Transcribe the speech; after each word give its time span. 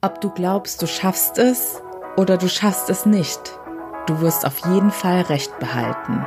Ob 0.00 0.20
du 0.20 0.30
glaubst, 0.30 0.80
du 0.80 0.86
schaffst 0.86 1.38
es 1.38 1.82
oder 2.16 2.36
du 2.36 2.48
schaffst 2.48 2.88
es 2.88 3.04
nicht, 3.04 3.40
du 4.06 4.20
wirst 4.20 4.46
auf 4.46 4.58
jeden 4.58 4.92
Fall 4.92 5.22
Recht 5.22 5.58
behalten. 5.58 6.24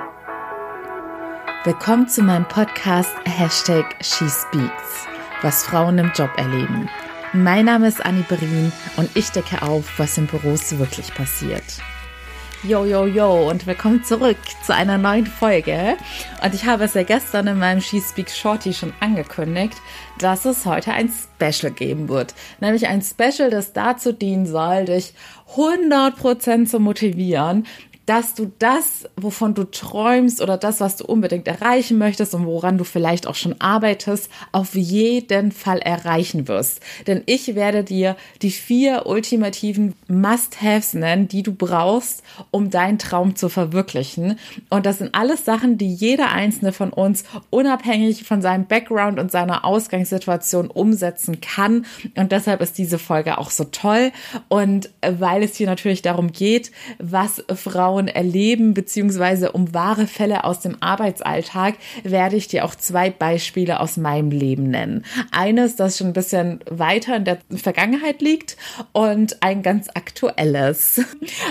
Willkommen 1.63 2.09
zu 2.09 2.21
meinem 2.21 2.45
Podcast 2.45 3.15
Hashtag 3.23 3.95
SheSpeaks, 4.01 5.07
was 5.41 5.63
Frauen 5.63 5.97
im 5.99 6.11
Job 6.13 6.31
erleben. 6.35 6.89
Mein 7.31 7.63
Name 7.63 7.87
ist 7.87 8.05
Annie 8.05 8.25
Berin 8.27 8.73
und 8.97 9.09
ich 9.15 9.29
decke 9.29 9.61
auf, 9.61 9.97
was 9.97 10.17
in 10.17 10.27
Büros 10.27 10.77
wirklich 10.77 11.13
passiert. 11.13 11.63
Yo, 12.63 12.85
yo, 12.85 13.07
yo 13.07 13.49
und 13.49 13.65
willkommen 13.65 14.03
zurück 14.03 14.37
zu 14.63 14.75
einer 14.75 14.99
neuen 14.99 15.25
Folge. 15.25 15.97
Und 16.43 16.53
ich 16.53 16.65
habe 16.65 16.83
es 16.83 16.93
ja 16.93 17.01
gestern 17.01 17.47
in 17.47 17.57
meinem 17.57 17.81
She 17.81 17.99
Speaks 17.99 18.37
Shorty 18.37 18.71
schon 18.71 18.93
angekündigt, 18.99 19.73
dass 20.19 20.45
es 20.45 20.63
heute 20.67 20.91
ein 20.91 21.09
Special 21.09 21.73
geben 21.73 22.07
wird. 22.07 22.35
Nämlich 22.59 22.85
ein 22.85 23.01
Special, 23.01 23.49
das 23.49 23.73
dazu 23.73 24.11
dienen 24.13 24.45
soll, 24.45 24.85
dich 24.85 25.15
100% 25.55 26.67
zu 26.67 26.79
motivieren, 26.79 27.65
dass 28.05 28.33
du 28.33 28.51
das, 28.59 29.07
wovon 29.15 29.53
du 29.53 29.63
träumst 29.63 30.41
oder 30.41 30.57
das, 30.57 30.79
was 30.79 30.97
du 30.97 31.05
unbedingt 31.05 31.47
erreichen 31.47 31.97
möchtest 31.97 32.33
und 32.33 32.45
woran 32.45 32.77
du 32.77 32.83
vielleicht 32.83 33.27
auch 33.27 33.35
schon 33.35 33.61
arbeitest, 33.61 34.29
auf 34.51 34.73
jeden 34.73 35.51
Fall 35.51 35.79
erreichen 35.79 36.47
wirst. 36.47 36.81
Denn 37.05 37.21
ich 37.27 37.53
werde 37.55 37.83
dir 37.83 38.15
die 38.41 38.51
vier 38.51 39.05
ultimativen 39.05 39.93
Must-Haves 40.07 40.95
nennen, 40.95 41.27
die 41.27 41.43
du 41.43 41.53
brauchst, 41.53 42.23
um 42.49 42.69
deinen 42.71 42.97
Traum 42.97 43.35
zu 43.35 43.49
verwirklichen. 43.49 44.39
Und 44.69 44.85
das 44.85 44.97
sind 44.97 45.13
alles 45.13 45.45
Sachen, 45.45 45.77
die 45.77 45.93
jeder 45.93 46.31
einzelne 46.31 46.73
von 46.73 46.91
uns 46.91 47.23
unabhängig 47.49 48.23
von 48.23 48.41
seinem 48.41 48.65
Background 48.65 49.19
und 49.19 49.31
seiner 49.31 49.63
Ausgangssituation 49.63 50.67
umsetzen 50.67 51.39
kann. 51.39 51.85
Und 52.17 52.31
deshalb 52.31 52.61
ist 52.61 52.77
diese 52.79 52.97
Folge 52.97 53.37
auch 53.37 53.51
so 53.51 53.65
toll. 53.65 54.11
Und 54.47 54.89
weil 55.01 55.43
es 55.43 55.55
hier 55.55 55.67
natürlich 55.67 56.01
darum 56.01 56.31
geht, 56.31 56.71
was 56.97 57.43
Frauen 57.55 57.90
Frauen 57.91 58.07
erleben, 58.07 58.73
beziehungsweise 58.73 59.51
um 59.51 59.73
wahre 59.73 60.07
Fälle 60.07 60.45
aus 60.45 60.61
dem 60.61 60.77
Arbeitsalltag, 60.79 61.75
werde 62.03 62.37
ich 62.37 62.47
dir 62.47 62.63
auch 62.63 62.73
zwei 62.73 63.09
Beispiele 63.09 63.81
aus 63.81 63.97
meinem 63.97 64.31
Leben 64.31 64.69
nennen. 64.69 65.03
Eines, 65.31 65.75
das 65.75 65.97
schon 65.97 66.07
ein 66.07 66.13
bisschen 66.13 66.61
weiter 66.69 67.17
in 67.17 67.25
der 67.25 67.39
Vergangenheit 67.53 68.21
liegt 68.21 68.55
und 68.93 69.43
ein 69.43 69.61
ganz 69.61 69.89
aktuelles. 69.93 71.01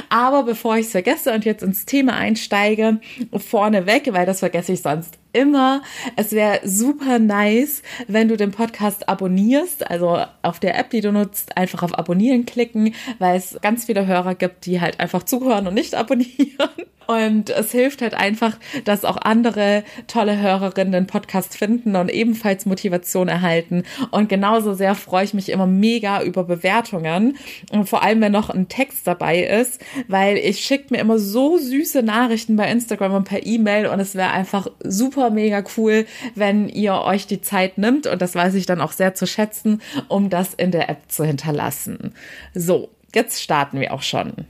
Aber 0.08 0.44
bevor 0.44 0.78
ich 0.78 0.86
es 0.86 0.92
vergesse 0.92 1.34
und 1.34 1.44
jetzt 1.44 1.62
ins 1.62 1.84
Thema 1.84 2.14
einsteige, 2.14 3.00
vorneweg, 3.36 4.10
weil 4.14 4.24
das 4.24 4.38
vergesse 4.38 4.72
ich 4.72 4.80
sonst 4.80 5.18
immer. 5.32 5.82
Es 6.16 6.32
wäre 6.32 6.60
super 6.64 7.18
nice, 7.18 7.82
wenn 8.08 8.28
du 8.28 8.36
den 8.36 8.50
Podcast 8.50 9.08
abonnierst. 9.08 9.90
Also 9.90 10.24
auf 10.42 10.60
der 10.60 10.78
App, 10.78 10.90
die 10.90 11.00
du 11.00 11.12
nutzt, 11.12 11.56
einfach 11.56 11.82
auf 11.82 11.98
Abonnieren 11.98 12.46
klicken, 12.46 12.94
weil 13.18 13.36
es 13.36 13.58
ganz 13.62 13.84
viele 13.86 14.06
Hörer 14.06 14.34
gibt, 14.34 14.66
die 14.66 14.80
halt 14.80 15.00
einfach 15.00 15.22
zuhören 15.22 15.66
und 15.66 15.74
nicht 15.74 15.94
abonnieren. 15.94 16.70
Und 17.06 17.50
es 17.50 17.72
hilft 17.72 18.02
halt 18.02 18.14
einfach, 18.14 18.56
dass 18.84 19.04
auch 19.04 19.16
andere 19.16 19.82
tolle 20.06 20.38
Hörerinnen 20.40 20.92
den 20.92 21.06
Podcast 21.06 21.56
finden 21.56 21.96
und 21.96 22.08
ebenfalls 22.08 22.66
Motivation 22.66 23.28
erhalten. 23.28 23.82
Und 24.12 24.28
genauso 24.28 24.74
sehr 24.74 24.94
freue 24.94 25.24
ich 25.24 25.34
mich 25.34 25.48
immer 25.48 25.66
mega 25.66 26.22
über 26.22 26.44
Bewertungen. 26.44 27.36
Und 27.72 27.88
vor 27.88 28.02
allem, 28.02 28.20
wenn 28.20 28.32
noch 28.32 28.50
ein 28.50 28.68
Text 28.68 29.06
dabei 29.06 29.42
ist, 29.42 29.80
weil 30.06 30.36
ich 30.36 30.60
schicke 30.60 30.94
mir 30.94 31.00
immer 31.00 31.18
so 31.18 31.58
süße 31.58 32.02
Nachrichten 32.02 32.56
bei 32.56 32.70
Instagram 32.70 33.14
und 33.14 33.24
per 33.24 33.44
E-Mail 33.44 33.86
und 33.86 33.98
es 33.98 34.14
wäre 34.14 34.30
einfach 34.30 34.68
super 34.82 35.30
mega 35.30 35.64
cool, 35.76 36.06
wenn 36.34 36.68
ihr 36.68 36.94
euch 36.94 37.26
die 37.26 37.40
Zeit 37.40 37.76
nimmt. 37.78 38.06
Und 38.06 38.22
das 38.22 38.34
weiß 38.34 38.54
ich 38.54 38.66
dann 38.66 38.80
auch 38.80 38.92
sehr 38.92 39.14
zu 39.14 39.26
schätzen, 39.26 39.82
um 40.08 40.30
das 40.30 40.54
in 40.54 40.70
der 40.70 40.88
App 40.88 41.02
zu 41.08 41.24
hinterlassen. 41.24 42.14
So, 42.54 42.90
jetzt 43.14 43.42
starten 43.42 43.80
wir 43.80 43.92
auch 43.92 44.02
schon. 44.02 44.46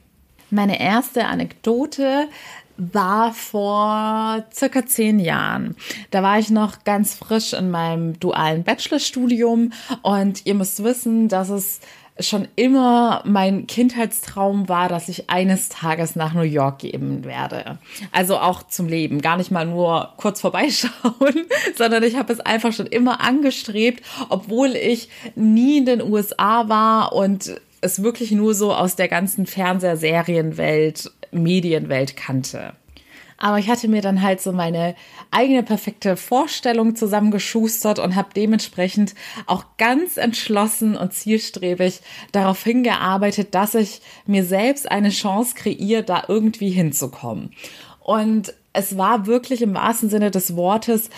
Meine 0.51 0.81
erste 0.81 1.27
Anekdote 1.27 2.29
war 2.77 3.33
vor 3.34 4.45
circa 4.55 4.87
zehn 4.87 5.19
Jahren. 5.19 5.77
Da 6.11 6.22
war 6.22 6.38
ich 6.38 6.50
noch 6.50 6.84
ganz 6.84 7.15
frisch 7.15 7.53
in 7.53 7.71
meinem 7.71 8.19
dualen 8.19 8.65
Bachelorstudium 8.65 9.72
und 10.03 10.47
ihr 10.47 10.55
müsst 10.55 10.83
wissen, 10.83 11.28
dass 11.28 11.50
es 11.50 11.81
schon 12.19 12.49
immer 12.56 13.22
mein 13.25 13.66
Kindheitstraum 13.66 14.69
war, 14.69 14.89
dass 14.89 15.09
ich 15.09 15.31
eines 15.31 15.69
Tages 15.69 16.16
nach 16.16 16.34
New 16.34 16.43
York 16.43 16.81
gehen 16.81 17.25
werde. 17.25 17.78
Also 18.12 18.39
auch 18.39 18.62
zum 18.62 18.89
Leben, 18.89 19.22
gar 19.22 19.37
nicht 19.37 19.50
mal 19.50 19.66
nur 19.66 20.12
kurz 20.16 20.41
vorbeischauen, 20.41 21.47
sondern 21.77 22.03
ich 22.03 22.16
habe 22.16 22.33
es 22.33 22.41
einfach 22.41 22.72
schon 22.72 22.87
immer 22.87 23.21
angestrebt, 23.21 24.05
obwohl 24.28 24.77
ich 24.77 25.09
nie 25.34 25.78
in 25.78 25.87
den 25.87 26.03
USA 26.03 26.69
war 26.69 27.12
und 27.12 27.60
es 27.80 28.02
wirklich 28.02 28.32
nur 28.32 28.54
so 28.54 28.74
aus 28.74 28.96
der 28.96 29.08
ganzen 29.08 29.46
Fernsehserienwelt, 29.46 31.10
Medienwelt 31.30 32.16
kannte. 32.16 32.74
Aber 33.42 33.58
ich 33.58 33.70
hatte 33.70 33.88
mir 33.88 34.02
dann 34.02 34.20
halt 34.20 34.42
so 34.42 34.52
meine 34.52 34.94
eigene 35.30 35.62
perfekte 35.62 36.18
Vorstellung 36.18 36.94
zusammengeschustert 36.94 37.98
und 37.98 38.14
habe 38.14 38.28
dementsprechend 38.36 39.14
auch 39.46 39.64
ganz 39.78 40.18
entschlossen 40.18 40.94
und 40.94 41.14
zielstrebig 41.14 42.02
darauf 42.32 42.62
hingearbeitet, 42.62 43.54
dass 43.54 43.74
ich 43.74 44.02
mir 44.26 44.44
selbst 44.44 44.91
eine 44.91 45.08
Chance 45.08 45.54
kreiere, 45.54 46.02
da 46.02 46.24
irgendwie 46.28 46.68
hinzukommen. 46.68 47.52
Und 48.00 48.52
es 48.74 48.98
war 48.98 49.26
wirklich 49.26 49.62
im 49.62 49.72
wahrsten 49.74 50.10
Sinne 50.10 50.30
des 50.30 50.54
Wortes 50.54 51.08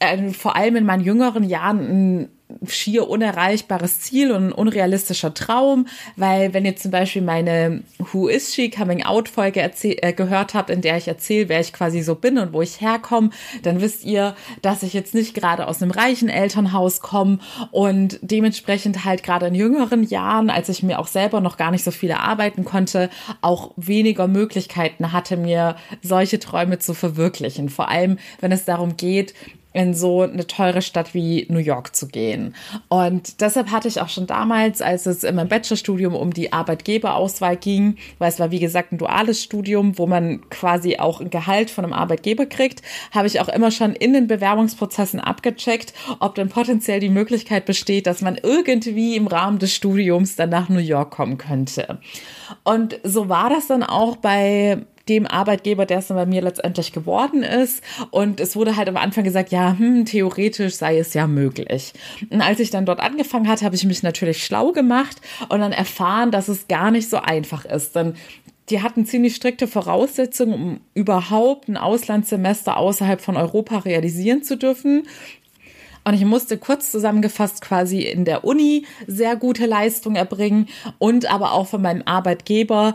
äh, 0.00 0.30
vor 0.30 0.56
allem 0.56 0.74
in 0.74 0.84
meinen 0.84 1.04
jüngeren 1.04 1.44
Jahren 1.44 1.78
ein 1.78 2.28
schier 2.66 3.08
unerreichbares 3.08 4.00
Ziel 4.00 4.30
und 4.32 4.48
ein 4.48 4.52
unrealistischer 4.52 5.32
Traum, 5.34 5.86
weil 6.16 6.52
wenn 6.52 6.64
ihr 6.64 6.76
zum 6.76 6.90
Beispiel 6.90 7.22
meine 7.22 7.82
Who 8.12 8.28
is 8.28 8.54
She 8.54 8.70
Coming 8.70 9.02
Out 9.02 9.28
Folge 9.28 9.60
äh, 9.60 10.12
gehört 10.12 10.54
habt, 10.54 10.70
in 10.70 10.82
der 10.82 10.96
ich 10.96 11.08
erzähle, 11.08 11.48
wer 11.48 11.60
ich 11.60 11.72
quasi 11.72 12.02
so 12.02 12.14
bin 12.14 12.38
und 12.38 12.52
wo 12.52 12.62
ich 12.62 12.80
herkomme, 12.80 13.30
dann 13.62 13.80
wisst 13.80 14.04
ihr, 14.04 14.34
dass 14.62 14.82
ich 14.82 14.92
jetzt 14.92 15.14
nicht 15.14 15.34
gerade 15.34 15.66
aus 15.66 15.82
einem 15.82 15.90
reichen 15.90 16.28
Elternhaus 16.28 17.00
komme 17.00 17.38
und 17.70 18.18
dementsprechend 18.22 19.04
halt 19.04 19.22
gerade 19.22 19.46
in 19.46 19.54
jüngeren 19.54 20.02
Jahren, 20.02 20.50
als 20.50 20.68
ich 20.68 20.82
mir 20.82 20.98
auch 20.98 21.08
selber 21.08 21.40
noch 21.40 21.56
gar 21.56 21.70
nicht 21.70 21.84
so 21.84 21.90
viele 21.90 22.20
arbeiten 22.20 22.64
konnte, 22.64 23.10
auch 23.40 23.72
weniger 23.76 24.28
Möglichkeiten 24.28 25.12
hatte, 25.12 25.36
mir 25.36 25.76
solche 26.02 26.38
Träume 26.38 26.78
zu 26.78 26.94
verwirklichen. 26.94 27.68
Vor 27.68 27.88
allem, 27.88 28.18
wenn 28.40 28.52
es 28.52 28.64
darum 28.64 28.96
geht, 28.96 29.34
in 29.74 29.92
so 29.92 30.22
eine 30.22 30.46
teure 30.46 30.82
Stadt 30.82 31.14
wie 31.14 31.46
New 31.50 31.58
York 31.58 31.94
zu 31.94 32.06
gehen. 32.06 32.54
Und 32.88 33.40
deshalb 33.40 33.72
hatte 33.72 33.88
ich 33.88 34.00
auch 34.00 34.08
schon 34.08 34.26
damals, 34.26 34.80
als 34.80 35.04
es 35.04 35.24
in 35.24 35.34
meinem 35.34 35.48
Bachelorstudium 35.48 36.14
um 36.14 36.32
die 36.32 36.52
Arbeitgeberauswahl 36.52 37.56
ging, 37.56 37.96
weil 38.18 38.28
es 38.28 38.38
war 38.38 38.52
wie 38.52 38.60
gesagt 38.60 38.92
ein 38.92 38.98
duales 38.98 39.42
Studium, 39.42 39.98
wo 39.98 40.06
man 40.06 40.48
quasi 40.48 40.98
auch 40.98 41.20
ein 41.20 41.28
Gehalt 41.28 41.70
von 41.70 41.84
einem 41.84 41.92
Arbeitgeber 41.92 42.46
kriegt, 42.46 42.82
habe 43.10 43.26
ich 43.26 43.40
auch 43.40 43.48
immer 43.48 43.72
schon 43.72 43.94
in 43.94 44.12
den 44.12 44.28
Bewerbungsprozessen 44.28 45.18
abgecheckt, 45.18 45.92
ob 46.20 46.36
denn 46.36 46.48
potenziell 46.48 47.00
die 47.00 47.08
Möglichkeit 47.08 47.66
besteht, 47.66 48.06
dass 48.06 48.22
man 48.22 48.38
irgendwie 48.40 49.16
im 49.16 49.26
Rahmen 49.26 49.58
des 49.58 49.74
Studiums 49.74 50.36
dann 50.36 50.50
nach 50.50 50.68
New 50.68 50.78
York 50.78 51.10
kommen 51.10 51.36
könnte. 51.36 51.98
Und 52.62 53.00
so 53.02 53.28
war 53.28 53.50
das 53.50 53.66
dann 53.66 53.82
auch 53.82 54.16
bei 54.16 54.86
dem 55.08 55.26
Arbeitgeber, 55.26 55.86
der 55.86 55.98
es 55.98 56.06
dann 56.08 56.16
bei 56.16 56.26
mir 56.26 56.42
letztendlich 56.42 56.92
geworden 56.92 57.42
ist. 57.42 57.82
Und 58.10 58.40
es 58.40 58.56
wurde 58.56 58.76
halt 58.76 58.88
am 58.88 58.96
Anfang 58.96 59.24
gesagt, 59.24 59.50
ja, 59.50 59.76
hm, 59.78 60.04
theoretisch 60.06 60.74
sei 60.74 60.98
es 60.98 61.14
ja 61.14 61.26
möglich. 61.26 61.92
Und 62.30 62.40
als 62.40 62.60
ich 62.60 62.70
dann 62.70 62.86
dort 62.86 63.00
angefangen 63.00 63.48
hatte, 63.48 63.64
habe 63.64 63.76
ich 63.76 63.84
mich 63.84 64.02
natürlich 64.02 64.44
schlau 64.44 64.72
gemacht 64.72 65.20
und 65.48 65.60
dann 65.60 65.72
erfahren, 65.72 66.30
dass 66.30 66.48
es 66.48 66.68
gar 66.68 66.90
nicht 66.90 67.08
so 67.08 67.18
einfach 67.18 67.64
ist. 67.64 67.94
Denn 67.96 68.14
die 68.70 68.82
hatten 68.82 69.04
ziemlich 69.04 69.36
strikte 69.36 69.68
Voraussetzungen, 69.68 70.54
um 70.54 70.80
überhaupt 70.94 71.68
ein 71.68 71.76
Auslandssemester 71.76 72.78
außerhalb 72.78 73.20
von 73.20 73.36
Europa 73.36 73.78
realisieren 73.78 74.42
zu 74.42 74.56
dürfen. 74.56 75.06
Und 76.04 76.14
ich 76.14 76.24
musste 76.24 76.58
kurz 76.58 76.90
zusammengefasst 76.90 77.62
quasi 77.62 78.02
in 78.02 78.24
der 78.24 78.44
Uni 78.44 78.86
sehr 79.06 79.36
gute 79.36 79.66
Leistung 79.66 80.16
erbringen 80.16 80.68
und 80.98 81.30
aber 81.30 81.52
auch 81.52 81.66
von 81.66 81.82
meinem 81.82 82.02
Arbeitgeber 82.04 82.94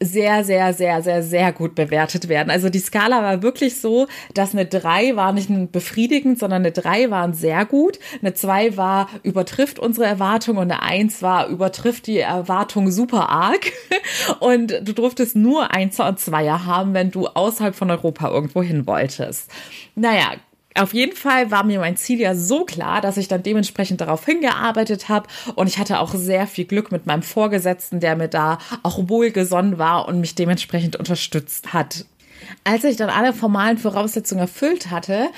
sehr, 0.00 0.44
sehr, 0.44 0.72
sehr, 0.72 1.02
sehr, 1.02 1.22
sehr 1.22 1.52
gut 1.52 1.74
bewertet 1.74 2.28
werden. 2.28 2.50
Also 2.50 2.68
die 2.68 2.78
Skala 2.78 3.22
war 3.22 3.42
wirklich 3.42 3.80
so, 3.80 4.06
dass 4.34 4.52
eine 4.52 4.66
3 4.66 5.16
war 5.16 5.32
nicht 5.32 5.50
befriedigend, 5.72 6.38
sondern 6.38 6.62
eine 6.62 6.72
3 6.72 7.10
waren 7.10 7.34
sehr 7.34 7.64
gut, 7.64 7.98
eine 8.20 8.34
2 8.34 8.76
war 8.76 9.08
übertrifft 9.22 9.78
unsere 9.78 10.06
Erwartung 10.06 10.58
und 10.58 10.70
eine 10.70 10.82
1 10.82 11.22
war 11.22 11.48
übertrifft 11.48 12.06
die 12.06 12.18
Erwartung 12.18 12.90
super 12.90 13.28
arg. 13.28 13.72
Und 14.40 14.80
du 14.82 14.92
durftest 14.92 15.36
nur 15.36 15.72
1 15.72 15.98
und 16.00 16.18
2 16.18 16.48
haben, 16.48 16.94
wenn 16.94 17.10
du 17.10 17.26
außerhalb 17.26 17.74
von 17.74 17.90
Europa 17.90 18.28
irgendwo 18.30 18.62
hin 18.62 18.86
wolltest. 18.86 19.50
Naja, 19.94 20.34
auf 20.78 20.94
jeden 20.94 21.16
Fall 21.16 21.50
war 21.50 21.64
mir 21.64 21.80
mein 21.80 21.96
Ziel 21.96 22.20
ja 22.20 22.34
so 22.34 22.64
klar, 22.64 23.00
dass 23.00 23.16
ich 23.16 23.28
dann 23.28 23.42
dementsprechend 23.42 24.00
darauf 24.00 24.24
hingearbeitet 24.24 25.08
habe 25.08 25.28
und 25.54 25.66
ich 25.66 25.78
hatte 25.78 26.00
auch 26.00 26.14
sehr 26.14 26.46
viel 26.46 26.64
Glück 26.64 26.92
mit 26.92 27.06
meinem 27.06 27.22
Vorgesetzten, 27.22 28.00
der 28.00 28.16
mir 28.16 28.28
da 28.28 28.58
auch 28.82 29.08
wohlgesonnen 29.08 29.78
war 29.78 30.08
und 30.08 30.20
mich 30.20 30.34
dementsprechend 30.34 30.96
unterstützt 30.96 31.72
hat. 31.72 32.04
Als 32.64 32.84
ich 32.84 32.96
dann 32.96 33.10
alle 33.10 33.32
formalen 33.32 33.78
Voraussetzungen 33.78 34.40
erfüllt 34.40 34.90
hatte, 34.90 35.28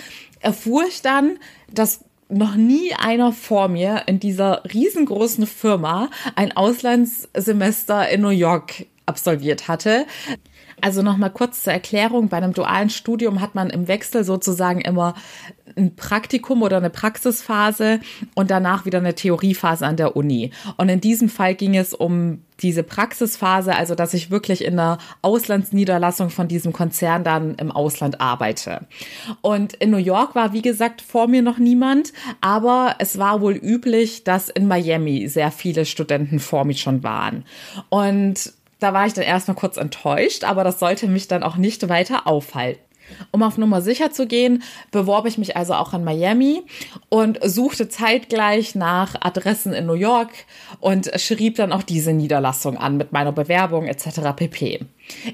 erfuhr 0.41 0.85
ich 0.89 1.03
dann, 1.03 1.39
dass 1.73 2.05
noch 2.29 2.57
nie 2.57 2.95
einer 2.95 3.33
vor 3.33 3.69
mir 3.69 4.03
in 4.07 4.21
dieser 4.21 4.63
riesengroßen 4.65 5.47
Firma 5.47 6.11
ein 6.37 6.57
Auslandssemester 6.57 8.09
in 8.11 8.21
New 8.21 8.29
York 8.29 8.87
absolviert 9.07 9.69
hatte. 9.69 10.07
Also 10.81 11.03
nochmal 11.03 11.31
kurz 11.31 11.65
zur 11.65 11.73
Erklärung. 11.73 12.29
Bei 12.29 12.37
einem 12.37 12.53
dualen 12.53 12.91
Studium 12.91 13.41
hat 13.41 13.55
man 13.55 13.71
im 13.71 13.89
Wechsel 13.89 14.25
sozusagen 14.25 14.81
immer 14.81 15.15
ein 15.77 15.97
Praktikum 15.97 16.63
oder 16.63 16.79
eine 16.79 16.91
Praxisphase 16.91 18.01
und 18.35 18.51
danach 18.51 18.85
wieder 18.85 18.99
eine 18.99 19.15
Theoriephase 19.15 19.87
an 19.87 19.97
der 19.97 20.17
Uni. 20.17 20.51
Und 20.77 20.89
in 20.89 21.01
diesem 21.01 21.29
Fall 21.29 21.55
ging 21.55 21.77
es 21.77 21.95
um 21.95 22.43
diese 22.61 22.83
Praxisphase, 22.83 23.77
also 23.77 23.95
dass 23.95 24.15
ich 24.15 24.31
wirklich 24.31 24.65
in 24.65 24.77
der 24.77 24.99
Auslandsniederlassung 25.23 26.31
von 26.31 26.49
diesem 26.49 26.73
Konzern 26.73 27.23
dann 27.23 27.55
im 27.55 27.71
Ausland 27.71 28.21
arbeite. 28.21 28.87
Und 29.43 29.75
in 29.75 29.91
New 29.91 29.99
York 29.99 30.35
war, 30.35 30.53
wie 30.53 30.63
gesagt, 30.63 31.01
vor 31.01 31.29
mir 31.29 31.43
noch 31.43 31.59
niemand, 31.59 32.13
aber 32.41 32.97
es 32.99 33.19
war 33.19 33.41
wohl 33.41 33.55
üblich, 33.55 34.25
dass 34.25 34.49
in 34.49 34.67
Miami 34.67 35.29
sehr 35.29 35.53
viele 35.53 35.87
Studenten 35.87 36.41
vor 36.41 36.65
mir 36.65 36.75
schon 36.75 37.05
waren. 37.05 37.45
Und 37.91 38.53
da 38.81 38.93
war 38.93 39.07
ich 39.07 39.13
dann 39.13 39.25
erstmal 39.25 39.57
kurz 39.57 39.77
enttäuscht, 39.77 40.45
aber 40.45 40.65
das 40.65 40.79
sollte 40.79 41.09
mich 41.09 41.29
dann 41.29 41.43
auch 41.43 41.57
nicht 41.57 41.89
weiter 41.89 42.27
aufhalten. 42.27 42.81
Um 43.31 43.43
auf 43.43 43.57
Nummer 43.59 43.81
sicher 43.81 44.13
zu 44.13 44.27
gehen, 44.27 44.63
beworb 44.91 45.27
ich 45.27 45.39
mich 45.39 45.57
also 45.57 45.75
auch 45.75 45.95
in 45.95 46.05
Miami 46.05 46.63
und 47.09 47.39
suchte 47.43 47.89
zeitgleich 47.89 48.75
nach 48.75 49.15
Adressen 49.21 49.73
in 49.73 49.87
New 49.87 49.95
York 49.95 50.31
und 50.81 51.11
schrieb 51.19 51.57
dann 51.57 51.73
auch 51.73 51.83
diese 51.83 52.13
Niederlassung 52.13 52.77
an 52.77 52.97
mit 52.97 53.13
meiner 53.13 53.33
Bewerbung 53.33 53.87
etc. 53.87 54.21
pp. 54.37 54.81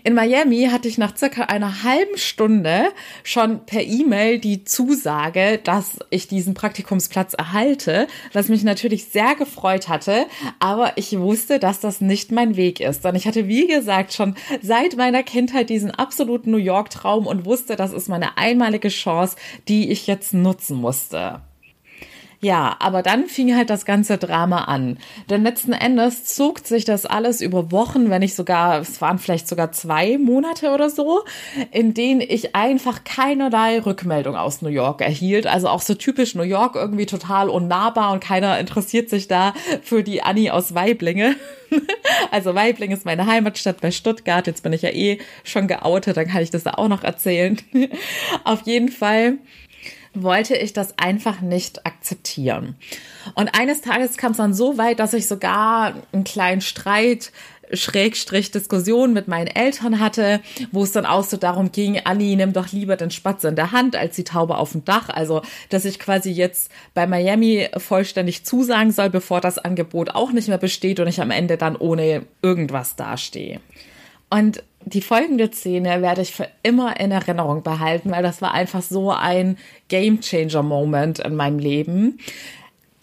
In 0.03 0.15
Miami 0.15 0.69
hatte 0.71 0.89
ich 0.89 0.99
nach 0.99 1.17
circa 1.17 1.45
einer 1.45 1.83
halben 1.83 2.17
Stunde 2.17 2.87
schon 3.23 3.65
per 3.67 3.83
E-Mail 3.83 4.39
die 4.39 4.65
Zusage, 4.65 5.59
dass 5.63 5.99
ich 6.11 6.29
diesen 6.29 6.55
Praktikumsplatz 6.55 7.35
erhalte, 7.35 8.07
was 8.33 8.49
mich 8.49 8.65
natürlich 8.65 9.07
sehr 9.07 9.35
gefreut 9.35 9.89
hatte, 9.89 10.27
aber 10.59 10.93
ich 10.97 11.19
wusste, 11.19 11.59
dass 11.59 11.81
das 11.81 12.01
nicht 12.01 12.33
mein 12.33 12.57
Weg 12.57 12.81
ist. 12.81 13.05
Denn 13.05 13.15
ich 13.15 13.27
hatte, 13.27 13.49
wie 13.49 13.67
gesagt, 13.67 14.13
schon 14.13 14.35
seit 14.63 14.97
meiner 14.97 15.23
Kindheit 15.23 15.71
diesen 15.71 15.91
absoluten 15.91 16.51
New 16.51 16.57
York-Traum 16.57 17.27
und 17.27 17.45
wusste, 17.45 17.77
das 17.77 17.93
ist 17.93 18.09
meine 18.09 18.37
einmalige 18.39 18.89
Chance, 18.89 19.37
die 19.69 19.91
ich 19.91 20.07
jetzt 20.07 20.35
nutzen 20.35 20.77
musste. 20.77 21.41
Ja, 22.45 22.77
aber 22.79 23.03
dann 23.03 23.27
fing 23.27 23.57
halt 23.57 23.71
das 23.71 23.87
ganze 23.87 24.19
Drama 24.19 24.65
an. 24.65 24.99
Denn 25.31 25.45
letzten 25.45 25.73
Endes 25.73 26.27
zog 26.27 26.59
sich 26.59 26.85
das 26.85 27.07
alles 27.07 27.41
über 27.41 27.73
Wochen, 27.73 28.11
wenn 28.11 28.21
nicht 28.21 28.35
sogar, 28.35 28.83
es 28.83 29.01
waren 29.01 29.19
vielleicht 29.19 29.49
sogar 29.49 29.73
zwei 29.73 30.19
Monate 30.19 30.69
oder 30.73 30.91
so, 30.91 31.23
in 31.71 31.95
denen 31.95 32.21
ich 32.21 32.55
einfach 32.55 33.03
keinerlei 33.05 33.79
Rückmeldung 33.79 34.37
aus 34.37 34.61
New 34.61 34.69
York 34.69 35.01
erhielt. 35.01 35.47
Also 35.47 35.69
auch 35.69 35.81
so 35.81 35.95
typisch 35.95 36.35
New 36.35 36.43
York 36.43 36.75
irgendwie 36.75 37.07
total 37.07 37.49
unnahbar 37.49 38.13
und 38.13 38.21
keiner 38.23 38.59
interessiert 38.59 39.09
sich 39.09 39.27
da 39.27 39.55
für 39.83 40.03
die 40.03 40.23
Annie 40.23 40.53
aus 40.53 40.75
Weiblinge. 40.75 41.37
Also 42.31 42.55
Weibling 42.55 42.93
ist 42.93 43.05
meine 43.05 43.27
Heimatstadt 43.27 43.81
bei 43.81 43.91
Stuttgart. 43.91 44.47
Jetzt 44.47 44.63
bin 44.63 44.73
ich 44.73 44.83
ja 44.83 44.91
eh 44.91 45.19
schon 45.43 45.67
geoutet, 45.67 46.17
dann 46.17 46.29
kann 46.29 46.43
ich 46.43 46.51
das 46.51 46.63
da 46.63 46.75
auch 46.75 46.89
noch 46.89 47.03
erzählen. 47.03 47.59
Auf 48.45 48.63
jeden 48.63 48.91
Fall 48.91 49.39
wollte 50.15 50.57
ich 50.57 50.73
das 50.73 50.99
einfach 50.99 51.41
nicht 51.41 51.87
akzeptieren. 51.87 52.77
Und 53.35 53.59
eines 53.59 53.81
Tages 53.81 54.17
kam 54.17 54.33
es 54.33 54.39
dann 54.39 54.55
so 54.55 54.79
weit, 54.79 54.99
dass 54.99 55.15
ich 55.15 55.27
sogar 55.27 55.95
einen 56.13 56.25
kleinen 56.25 56.61
Streit 56.61 57.33
Schrägstrich 57.73 58.51
Diskussion 58.51 59.13
mit 59.13 59.29
meinen 59.29 59.47
Eltern 59.47 60.01
hatte, 60.01 60.41
wo 60.71 60.83
es 60.83 60.93
dann 60.93 61.07
auch 61.07 61.25
so 61.25 61.37
darum 61.37 61.73
ging, 61.73 62.01
Anni, 62.05 62.37
nimm 62.37 62.53
doch 62.53 62.73
lieber 62.73 62.97
den 62.97 63.11
Spatz 63.11 63.45
in 63.45 63.57
der 63.57 63.73
Hand 63.73 63.97
als 63.97 64.17
die 64.17 64.25
Taube 64.25 64.59
auf 64.59 64.73
dem 64.73 64.85
Dach. 64.85 65.09
Also, 65.09 65.43
dass 65.71 65.85
ich 65.85 65.99
quasi 65.99 66.31
jetzt 66.31 66.71
bei 66.93 67.07
Miami 67.07 67.69
vollständig 67.77 68.45
zusagen 68.45 68.93
soll, 68.93 69.11
bevor 69.11 69.41
das 69.41 69.59
Angebot 69.59 70.11
auch 70.11 70.33
nicht 70.33 70.49
mehr 70.49 70.59
besteht 70.59 71.01
und 71.01 71.09
ich 71.09 71.21
am 71.21 71.31
Ende 71.31 71.57
dann 71.57 71.77
ohne 71.77 72.27
irgendwas 72.43 72.97
dastehe. 72.97 73.61
Und 74.31 74.63
die 74.87 75.01
folgende 75.01 75.51
Szene 75.51 76.03
werde 76.03 76.23
ich 76.23 76.33
für 76.33 76.49
immer 76.63 76.99
in 77.01 77.11
Erinnerung 77.11 77.63
behalten, 77.63 78.11
weil 78.11 78.23
das 78.23 78.43
war 78.43 78.53
einfach 78.53 78.83
so 78.83 79.11
ein 79.11 79.57
Game 79.89 80.21
Changer 80.21 80.63
Moment 80.63 81.19
in 81.19 81.35
meinem 81.35 81.59
Leben 81.59 82.19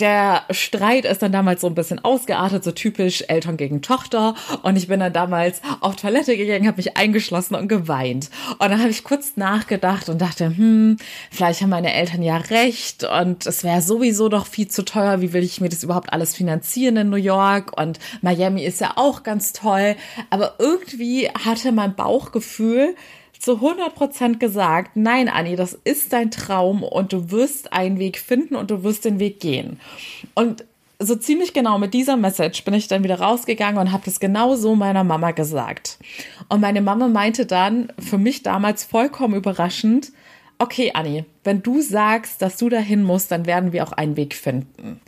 der 0.01 0.43
Streit 0.49 1.05
ist 1.05 1.21
dann 1.21 1.31
damals 1.31 1.61
so 1.61 1.67
ein 1.67 1.75
bisschen 1.75 2.03
ausgeartet, 2.03 2.63
so 2.63 2.71
typisch 2.71 3.23
Eltern 3.27 3.55
gegen 3.55 3.81
Tochter. 3.81 4.35
Und 4.63 4.75
ich 4.75 4.87
bin 4.87 4.99
dann 4.99 5.13
damals 5.13 5.61
auf 5.79 5.95
Toilette 5.95 6.35
gegangen, 6.35 6.67
habe 6.67 6.77
mich 6.77 6.97
eingeschlossen 6.97 7.55
und 7.55 7.67
geweint. 7.67 8.29
Und 8.53 8.71
dann 8.71 8.79
habe 8.79 8.89
ich 8.89 9.03
kurz 9.03 9.37
nachgedacht 9.37 10.09
und 10.09 10.19
dachte, 10.21 10.47
hm, 10.47 10.97
vielleicht 11.29 11.61
haben 11.61 11.69
meine 11.69 11.93
Eltern 11.93 12.23
ja 12.23 12.37
recht 12.37 13.03
und 13.03 13.45
es 13.45 13.63
wäre 13.63 13.81
sowieso 13.81 14.27
doch 14.27 14.47
viel 14.47 14.67
zu 14.67 14.83
teuer. 14.83 15.21
Wie 15.21 15.33
will 15.33 15.43
ich 15.43 15.61
mir 15.61 15.69
das 15.69 15.83
überhaupt 15.83 16.11
alles 16.11 16.35
finanzieren 16.35 16.97
in 16.97 17.09
New 17.09 17.15
York? 17.17 17.79
Und 17.79 17.99
Miami 18.21 18.65
ist 18.65 18.81
ja 18.81 18.93
auch 18.95 19.23
ganz 19.23 19.53
toll. 19.53 19.95
Aber 20.31 20.55
irgendwie 20.57 21.29
hatte 21.29 21.71
mein 21.71 21.95
Bauchgefühl, 21.95 22.95
zu 23.41 23.53
100% 23.53 24.37
gesagt, 24.37 24.91
nein, 24.95 25.27
Anni, 25.27 25.55
das 25.55 25.73
ist 25.73 26.13
dein 26.13 26.29
Traum 26.29 26.83
und 26.83 27.11
du 27.11 27.31
wirst 27.31 27.73
einen 27.73 27.97
Weg 27.97 28.19
finden 28.19 28.55
und 28.55 28.69
du 28.69 28.83
wirst 28.83 29.03
den 29.03 29.17
Weg 29.19 29.39
gehen. 29.39 29.79
Und 30.35 30.63
so 30.99 31.15
ziemlich 31.15 31.51
genau 31.51 31.79
mit 31.79 31.95
dieser 31.95 32.17
Message 32.17 32.63
bin 32.63 32.75
ich 32.75 32.87
dann 32.87 33.03
wieder 33.03 33.19
rausgegangen 33.19 33.81
und 33.81 33.91
habe 33.91 34.03
das 34.05 34.19
genau 34.19 34.55
so 34.55 34.75
meiner 34.75 35.03
Mama 35.03 35.31
gesagt. 35.31 35.97
Und 36.49 36.61
meine 36.61 36.81
Mama 36.81 37.07
meinte 37.07 37.47
dann, 37.47 37.91
für 37.97 38.19
mich 38.19 38.43
damals 38.43 38.83
vollkommen 38.83 39.33
überraschend, 39.33 40.11
okay, 40.59 40.91
Anni, 40.93 41.25
wenn 41.43 41.63
du 41.63 41.81
sagst, 41.81 42.43
dass 42.43 42.57
du 42.57 42.69
dahin 42.69 43.03
musst, 43.03 43.31
dann 43.31 43.47
werden 43.47 43.73
wir 43.73 43.83
auch 43.83 43.93
einen 43.93 44.17
Weg 44.17 44.35
finden. 44.35 45.01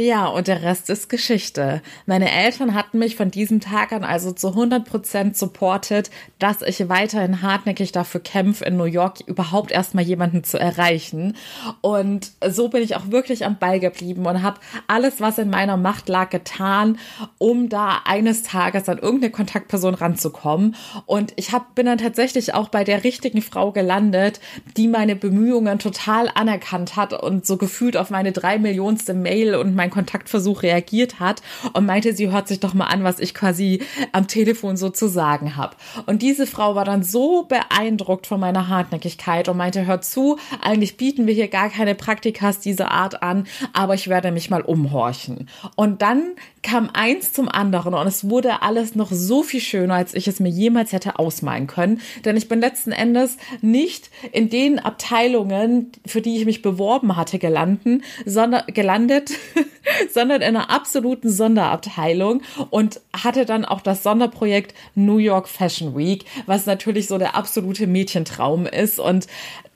Ja, 0.00 0.28
und 0.28 0.46
der 0.46 0.62
Rest 0.62 0.90
ist 0.90 1.08
Geschichte. 1.08 1.82
Meine 2.06 2.30
Eltern 2.30 2.74
hatten 2.74 3.00
mich 3.00 3.16
von 3.16 3.32
diesem 3.32 3.58
Tag 3.58 3.90
an 3.90 4.04
also 4.04 4.30
zu 4.30 4.50
100 4.50 4.84
Prozent 4.84 5.36
supportet, 5.36 6.12
dass 6.38 6.62
ich 6.62 6.88
weiterhin 6.88 7.42
hartnäckig 7.42 7.90
dafür 7.90 8.20
kämpfe, 8.20 8.64
in 8.64 8.76
New 8.76 8.84
York 8.84 9.18
überhaupt 9.26 9.72
erstmal 9.72 10.04
jemanden 10.04 10.44
zu 10.44 10.56
erreichen. 10.56 11.34
Und 11.80 12.30
so 12.48 12.68
bin 12.68 12.84
ich 12.84 12.94
auch 12.94 13.10
wirklich 13.10 13.44
am 13.44 13.58
Ball 13.58 13.80
geblieben 13.80 14.24
und 14.24 14.40
habe 14.40 14.60
alles, 14.86 15.20
was 15.20 15.36
in 15.38 15.50
meiner 15.50 15.76
Macht 15.76 16.08
lag, 16.08 16.30
getan, 16.30 16.96
um 17.38 17.68
da 17.68 18.02
eines 18.04 18.44
Tages 18.44 18.88
an 18.88 18.98
irgendeine 18.98 19.32
Kontaktperson 19.32 19.94
ranzukommen. 19.94 20.76
Und 21.06 21.32
ich 21.34 21.50
hab, 21.50 21.74
bin 21.74 21.86
dann 21.86 21.98
tatsächlich 21.98 22.54
auch 22.54 22.68
bei 22.68 22.84
der 22.84 23.02
richtigen 23.02 23.42
Frau 23.42 23.72
gelandet, 23.72 24.38
die 24.76 24.86
meine 24.86 25.16
Bemühungen 25.16 25.80
total 25.80 26.30
anerkannt 26.32 26.94
hat 26.94 27.20
und 27.20 27.48
so 27.48 27.56
gefühlt 27.56 27.96
auf 27.96 28.10
meine 28.10 28.30
drei 28.30 28.60
Millionste 28.60 29.12
Mail 29.12 29.56
und 29.56 29.74
mein 29.74 29.87
meinen 29.88 29.90
Kontaktversuch 29.90 30.62
reagiert 30.62 31.20
hat 31.20 31.42
und 31.72 31.86
meinte, 31.86 32.14
sie 32.14 32.30
hört 32.30 32.48
sich 32.48 32.60
doch 32.60 32.74
mal 32.74 32.86
an, 32.86 33.04
was 33.04 33.18
ich 33.18 33.34
quasi 33.34 33.82
am 34.12 34.28
Telefon 34.28 34.76
so 34.76 34.90
zu 34.90 35.08
sagen 35.08 35.56
habe. 35.56 35.76
Und 36.06 36.22
diese 36.22 36.46
Frau 36.46 36.74
war 36.74 36.84
dann 36.84 37.02
so 37.02 37.44
beeindruckt 37.44 38.26
von 38.26 38.40
meiner 38.40 38.68
Hartnäckigkeit 38.68 39.48
und 39.48 39.56
meinte, 39.56 39.86
hör 39.86 40.00
zu, 40.00 40.38
eigentlich 40.60 40.96
bieten 40.96 41.26
wir 41.26 41.34
hier 41.34 41.48
gar 41.48 41.70
keine 41.70 41.94
Praktikas 41.94 42.60
dieser 42.60 42.90
Art 42.90 43.22
an, 43.22 43.46
aber 43.72 43.94
ich 43.94 44.08
werde 44.08 44.30
mich 44.30 44.50
mal 44.50 44.62
umhorchen. 44.62 45.48
Und 45.74 46.02
dann 46.02 46.32
kam 46.62 46.90
eins 46.92 47.32
zum 47.32 47.48
anderen 47.48 47.94
und 47.94 48.06
es 48.06 48.28
wurde 48.28 48.62
alles 48.62 48.94
noch 48.94 49.10
so 49.12 49.42
viel 49.42 49.60
schöner, 49.60 49.94
als 49.94 50.14
ich 50.14 50.28
es 50.28 50.40
mir 50.40 50.48
jemals 50.48 50.92
hätte 50.92 51.18
ausmalen 51.18 51.66
können. 51.66 52.00
Denn 52.24 52.36
ich 52.36 52.48
bin 52.48 52.60
letzten 52.60 52.92
Endes 52.92 53.36
nicht 53.60 54.10
in 54.32 54.50
den 54.50 54.78
Abteilungen, 54.78 55.92
für 56.06 56.20
die 56.20 56.36
ich 56.36 56.44
mich 56.44 56.62
beworben 56.62 57.16
hatte, 57.16 57.38
gelanden, 57.38 58.02
sondern 58.24 58.64
gelandet, 58.66 59.30
sondern 60.12 60.40
in 60.42 60.48
einer 60.56 60.70
absoluten 60.70 61.30
Sonderabteilung 61.30 62.42
und 62.70 63.00
hatte 63.12 63.46
dann 63.46 63.64
auch 63.64 63.80
das 63.80 64.02
Sonderprojekt 64.02 64.74
New 64.94 65.18
York 65.18 65.48
Fashion 65.48 65.96
Week, 65.96 66.24
was 66.46 66.66
natürlich 66.66 67.06
so 67.06 67.18
der 67.18 67.34
absolute 67.34 67.86
Mädchentraum 67.86 68.66
ist 68.66 68.98
und 68.98 69.26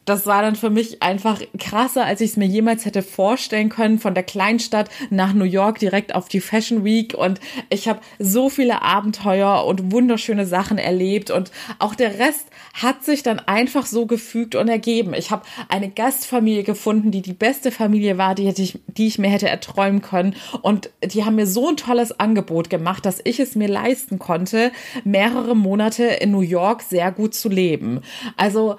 das 0.05 0.27
war 0.27 0.43
dann 0.43 0.57
für 0.57 0.71
mich 0.71 1.03
einfach 1.03 1.41
krasser, 1.59 2.05
als 2.05 2.21
ich 2.21 2.31
es 2.31 2.37
mir 2.37 2.47
jemals 2.47 2.85
hätte 2.85 3.03
vorstellen 3.03 3.69
können, 3.69 3.99
von 3.99 4.15
der 4.15 4.25
Kleinstadt 4.25 4.91
nach 5.11 5.33
New 5.33 5.45
York 5.45 5.79
direkt 5.79 6.15
auf 6.15 6.29
die 6.29 6.41
Fashion 6.41 6.85
Week. 6.85 7.15
Und 7.15 7.41
ich 7.71 7.89
habe 7.89 8.01
so 8.19 8.49
viele 8.49 8.83
Abenteuer 8.83 9.65
und 9.65 9.93
wunderschöne 9.93 10.47
Sachen 10.47 10.79
erlebt. 10.79 11.31
Und 11.31 11.53
auch 11.79 11.95
der 11.95 12.19
Rest 12.19 12.49
hat 12.75 13.05
sich 13.05 13.23
dann 13.23 13.39
einfach 13.39 13.87
so 13.87 14.07
gefügt 14.07 14.57
und 14.57 14.69
ergeben. 14.69 15.15
Ich 15.15 15.31
habe 15.31 15.43
eine 15.69 15.89
Gastfamilie 15.89 16.65
gefunden, 16.65 17.13
die 17.13 17.23
die 17.23 17.33
beste 17.33 17.71
Familie 17.71 18.19
war, 18.19 18.35
die, 18.35 18.47
hätte 18.47 18.63
ich, 18.63 18.81
die 18.89 19.07
ich 19.07 19.19
mir 19.19 19.29
hätte 19.29 19.49
erträumen 19.49 20.03
können. 20.03 20.35
Und 20.63 20.91
die 21.05 21.25
haben 21.25 21.37
mir 21.37 21.47
so 21.47 21.69
ein 21.69 21.77
tolles 21.77 22.19
Angebot 22.19 22.71
gemacht, 22.71 23.07
dass 23.07 23.21
ich 23.23 23.39
es 23.39 23.55
mir 23.55 23.69
leisten 23.69 24.19
konnte, 24.19 24.73
mehrere 25.05 25.55
Monate 25.55 26.05
in 26.05 26.33
New 26.33 26.41
York 26.41 26.83
sehr 26.83 27.13
gut 27.13 27.35
zu 27.35 27.49
leben. 27.49 28.01
Also 28.37 28.77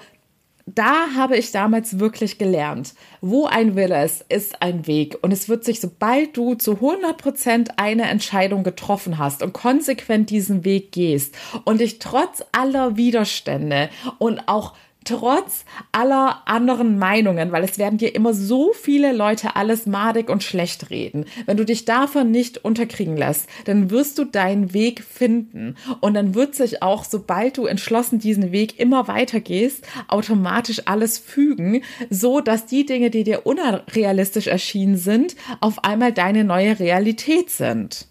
da 0.66 1.14
habe 1.14 1.36
ich 1.36 1.52
damals 1.52 1.98
wirklich 1.98 2.38
gelernt, 2.38 2.94
wo 3.20 3.46
ein 3.46 3.76
Wille 3.76 4.02
ist, 4.02 4.24
ist 4.28 4.62
ein 4.62 4.86
Weg. 4.86 5.18
Und 5.20 5.30
es 5.30 5.48
wird 5.48 5.64
sich, 5.64 5.80
sobald 5.80 6.36
du 6.36 6.54
zu 6.54 6.74
100 6.74 7.18
Prozent 7.18 7.78
eine 7.78 8.04
Entscheidung 8.04 8.64
getroffen 8.64 9.18
hast 9.18 9.42
und 9.42 9.52
konsequent 9.52 10.30
diesen 10.30 10.64
Weg 10.64 10.92
gehst 10.92 11.36
und 11.64 11.80
dich 11.80 11.98
trotz 11.98 12.42
aller 12.52 12.96
Widerstände 12.96 13.90
und 14.18 14.48
auch 14.48 14.74
trotz 15.04 15.64
aller 15.92 16.42
anderen 16.46 16.98
Meinungen, 16.98 17.52
weil 17.52 17.64
es 17.64 17.78
werden 17.78 17.98
dir 17.98 18.14
immer 18.14 18.34
so 18.34 18.72
viele 18.72 19.12
Leute 19.12 19.56
alles 19.56 19.86
madig 19.86 20.30
und 20.30 20.42
schlecht 20.42 20.90
reden. 20.90 21.26
Wenn 21.46 21.56
du 21.56 21.64
dich 21.64 21.84
davon 21.84 22.30
nicht 22.30 22.64
unterkriegen 22.64 23.16
lässt, 23.16 23.48
dann 23.66 23.90
wirst 23.90 24.18
du 24.18 24.24
deinen 24.24 24.72
Weg 24.72 25.02
finden 25.02 25.76
und 26.00 26.14
dann 26.14 26.34
wird 26.34 26.54
sich 26.54 26.82
auch, 26.82 27.04
sobald 27.04 27.58
du 27.58 27.66
entschlossen 27.66 28.18
diesen 28.18 28.52
Weg 28.52 28.78
immer 28.78 29.08
weiter 29.08 29.40
gehst, 29.40 29.86
automatisch 30.08 30.82
alles 30.86 31.18
fügen, 31.18 31.82
so 32.10 32.40
dass 32.40 32.66
die 32.66 32.86
Dinge, 32.86 33.10
die 33.10 33.24
dir 33.24 33.46
unrealistisch 33.46 34.46
erschienen 34.46 34.96
sind, 34.96 35.36
auf 35.60 35.84
einmal 35.84 36.12
deine 36.12 36.44
neue 36.44 36.78
Realität 36.78 37.50
sind. 37.50 38.08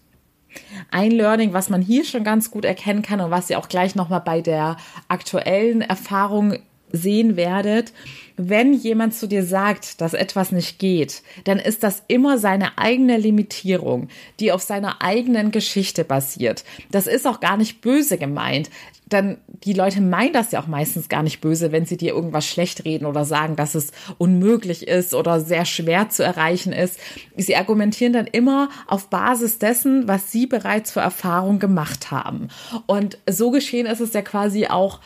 Ein 0.90 1.10
Learning, 1.10 1.52
was 1.52 1.70
man 1.70 1.82
hier 1.82 2.04
schon 2.04 2.24
ganz 2.24 2.50
gut 2.50 2.64
erkennen 2.64 3.02
kann 3.02 3.20
und 3.20 3.30
was 3.30 3.50
ihr 3.50 3.58
auch 3.58 3.68
gleich 3.68 3.94
nochmal 3.94 4.20
bei 4.20 4.40
der 4.40 4.76
aktuellen 5.08 5.80
Erfahrung 5.80 6.58
sehen 6.94 7.36
werdet, 7.36 7.92
wenn 8.36 8.72
jemand 8.72 9.14
zu 9.14 9.28
dir 9.28 9.44
sagt, 9.44 10.00
dass 10.00 10.12
etwas 10.12 10.50
nicht 10.50 10.78
geht, 10.78 11.22
dann 11.44 11.58
ist 11.58 11.84
das 11.84 12.02
immer 12.08 12.36
seine 12.38 12.78
eigene 12.78 13.16
Limitierung, 13.16 14.08
die 14.40 14.50
auf 14.50 14.62
seiner 14.62 15.02
eigenen 15.02 15.52
Geschichte 15.52 16.04
basiert. 16.04 16.64
Das 16.90 17.06
ist 17.06 17.26
auch 17.26 17.38
gar 17.38 17.56
nicht 17.56 17.80
böse 17.80 18.18
gemeint. 18.18 18.70
Dann 19.08 19.36
die 19.48 19.74
Leute 19.74 20.00
meinen 20.00 20.32
das 20.32 20.50
ja 20.50 20.60
auch 20.60 20.66
meistens 20.66 21.08
gar 21.08 21.22
nicht 21.22 21.40
böse, 21.40 21.70
wenn 21.70 21.86
sie 21.86 21.96
dir 21.96 22.12
irgendwas 22.12 22.46
schlecht 22.46 22.84
reden 22.84 23.06
oder 23.06 23.24
sagen, 23.24 23.54
dass 23.54 23.76
es 23.76 23.92
unmöglich 24.18 24.88
ist 24.88 25.14
oder 25.14 25.40
sehr 25.40 25.64
schwer 25.64 26.08
zu 26.08 26.24
erreichen 26.24 26.72
ist. 26.72 26.98
Sie 27.36 27.54
argumentieren 27.54 28.14
dann 28.14 28.26
immer 28.26 28.68
auf 28.88 29.10
Basis 29.10 29.58
dessen, 29.58 30.08
was 30.08 30.32
sie 30.32 30.46
bereits 30.46 30.90
für 30.90 31.00
Erfahrung 31.00 31.60
gemacht 31.60 32.10
haben. 32.10 32.48
Und 32.86 33.18
so 33.30 33.52
geschehen 33.52 33.86
ist 33.86 34.00
es 34.00 34.12
ja 34.12 34.22
quasi 34.22 34.66
auch 34.66 35.00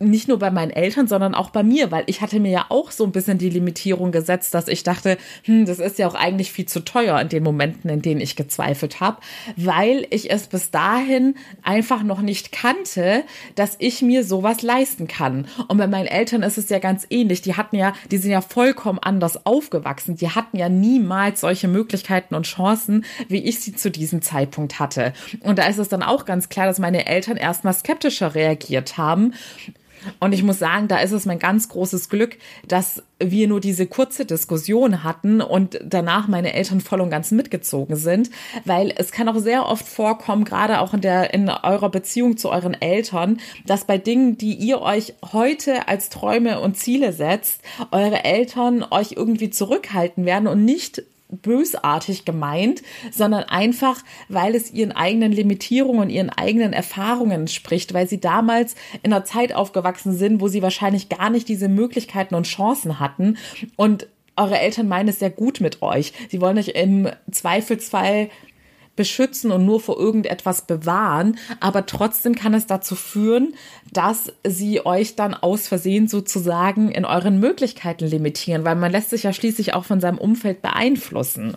nicht 0.00 0.28
nur 0.28 0.38
bei 0.38 0.50
meinen 0.50 0.70
Eltern, 0.70 1.06
sondern 1.06 1.34
auch 1.34 1.50
bei 1.50 1.62
mir, 1.62 1.90
weil 1.90 2.04
ich 2.06 2.22
hatte 2.22 2.40
mir 2.40 2.50
ja 2.50 2.66
auch 2.70 2.90
so 2.90 3.04
ein 3.04 3.12
bisschen 3.12 3.36
die 3.36 3.50
Limitierung 3.50 4.12
gesetzt, 4.12 4.54
dass 4.54 4.66
ich 4.66 4.82
dachte, 4.82 5.18
hm, 5.44 5.66
das 5.66 5.78
ist 5.78 5.98
ja 5.98 6.08
auch 6.08 6.14
eigentlich 6.14 6.52
viel 6.52 6.64
zu 6.64 6.80
teuer 6.80 7.20
in 7.20 7.28
den 7.28 7.42
Momenten, 7.42 7.90
in 7.90 8.00
denen 8.00 8.22
ich 8.22 8.34
gezweifelt 8.34 9.00
habe, 9.00 9.18
weil 9.56 10.06
ich 10.08 10.30
es 10.30 10.46
bis 10.46 10.70
dahin 10.70 11.34
einfach 11.62 12.02
noch 12.02 12.22
nicht 12.22 12.50
kannte, 12.50 13.24
dass 13.56 13.76
ich 13.78 14.00
mir 14.00 14.24
sowas 14.24 14.62
leisten 14.62 15.06
kann. 15.06 15.46
Und 15.68 15.76
bei 15.76 15.86
meinen 15.86 16.06
Eltern 16.06 16.42
ist 16.42 16.56
es 16.56 16.70
ja 16.70 16.78
ganz 16.78 17.06
ähnlich. 17.10 17.42
Die 17.42 17.56
hatten 17.56 17.76
ja, 17.76 17.92
die 18.10 18.16
sind 18.16 18.30
ja 18.30 18.40
vollkommen 18.40 18.98
anders 18.98 19.44
aufgewachsen. 19.44 20.16
Die 20.16 20.30
hatten 20.30 20.56
ja 20.56 20.70
niemals 20.70 21.42
solche 21.42 21.68
Möglichkeiten 21.68 22.34
und 22.34 22.46
Chancen, 22.46 23.04
wie 23.28 23.44
ich 23.44 23.60
sie 23.60 23.74
zu 23.74 23.90
diesem 23.90 24.22
Zeitpunkt 24.22 24.80
hatte. 24.80 25.12
Und 25.40 25.58
da 25.58 25.66
ist 25.66 25.78
es 25.78 25.88
dann 25.88 26.02
auch 26.02 26.24
ganz 26.24 26.48
klar, 26.48 26.66
dass 26.66 26.78
meine 26.78 27.06
Eltern 27.06 27.36
erstmal 27.36 27.74
skeptischer 27.74 28.34
reagiert 28.34 28.96
haben 28.96 29.34
und 30.18 30.32
ich 30.32 30.42
muss 30.42 30.58
sagen, 30.58 30.88
da 30.88 30.98
ist 30.98 31.12
es 31.12 31.26
mein 31.26 31.38
ganz 31.38 31.68
großes 31.68 32.08
Glück, 32.08 32.38
dass 32.66 33.02
wir 33.22 33.48
nur 33.48 33.60
diese 33.60 33.86
kurze 33.86 34.24
Diskussion 34.24 35.04
hatten 35.04 35.40
und 35.40 35.78
danach 35.84 36.26
meine 36.26 36.54
Eltern 36.54 36.80
voll 36.80 37.00
und 37.00 37.10
ganz 37.10 37.30
mitgezogen 37.30 37.96
sind, 37.96 38.30
weil 38.64 38.92
es 38.96 39.12
kann 39.12 39.28
auch 39.28 39.38
sehr 39.38 39.66
oft 39.66 39.86
vorkommen, 39.86 40.44
gerade 40.44 40.80
auch 40.80 40.94
in 40.94 41.02
der, 41.02 41.34
in 41.34 41.48
eurer 41.48 41.90
Beziehung 41.90 42.36
zu 42.36 42.50
euren 42.50 42.74
Eltern, 42.80 43.38
dass 43.66 43.84
bei 43.84 43.98
Dingen, 43.98 44.38
die 44.38 44.54
ihr 44.54 44.80
euch 44.80 45.14
heute 45.32 45.88
als 45.88 46.08
Träume 46.08 46.60
und 46.60 46.76
Ziele 46.76 47.12
setzt, 47.12 47.60
eure 47.90 48.24
Eltern 48.24 48.84
euch 48.90 49.12
irgendwie 49.12 49.50
zurückhalten 49.50 50.24
werden 50.24 50.46
und 50.46 50.64
nicht 50.64 51.02
bösartig 51.30 52.24
gemeint, 52.24 52.82
sondern 53.10 53.44
einfach, 53.44 54.02
weil 54.28 54.54
es 54.54 54.72
ihren 54.72 54.92
eigenen 54.92 55.32
Limitierungen 55.32 56.02
und 56.02 56.10
ihren 56.10 56.30
eigenen 56.30 56.72
Erfahrungen 56.72 57.48
spricht, 57.48 57.94
weil 57.94 58.08
sie 58.08 58.20
damals 58.20 58.74
in 59.02 59.12
einer 59.12 59.24
Zeit 59.24 59.54
aufgewachsen 59.54 60.12
sind, 60.12 60.40
wo 60.40 60.48
sie 60.48 60.62
wahrscheinlich 60.62 61.08
gar 61.08 61.30
nicht 61.30 61.48
diese 61.48 61.68
Möglichkeiten 61.68 62.34
und 62.34 62.46
Chancen 62.46 62.98
hatten 62.98 63.36
und 63.76 64.06
eure 64.36 64.58
Eltern 64.58 64.88
meinen 64.88 65.08
es 65.08 65.18
sehr 65.18 65.30
gut 65.30 65.60
mit 65.60 65.82
euch. 65.82 66.12
Sie 66.30 66.40
wollen 66.40 66.56
euch 66.56 66.68
im 66.68 67.08
Zweifelsfall 67.30 68.30
beschützen 68.96 69.50
und 69.50 69.64
nur 69.64 69.80
vor 69.80 69.98
irgendetwas 69.98 70.62
bewahren, 70.62 71.38
aber 71.60 71.86
trotzdem 71.86 72.34
kann 72.34 72.54
es 72.54 72.66
dazu 72.66 72.94
führen, 72.94 73.54
dass 73.92 74.32
sie 74.46 74.84
euch 74.84 75.16
dann 75.16 75.34
aus 75.34 75.68
Versehen 75.68 76.08
sozusagen 76.08 76.90
in 76.90 77.04
euren 77.04 77.40
Möglichkeiten 77.40 78.06
limitieren, 78.06 78.64
weil 78.64 78.76
man 78.76 78.92
lässt 78.92 79.10
sich 79.10 79.22
ja 79.22 79.32
schließlich 79.32 79.74
auch 79.74 79.84
von 79.84 80.00
seinem 80.00 80.18
Umfeld 80.18 80.62
beeinflussen. 80.62 81.56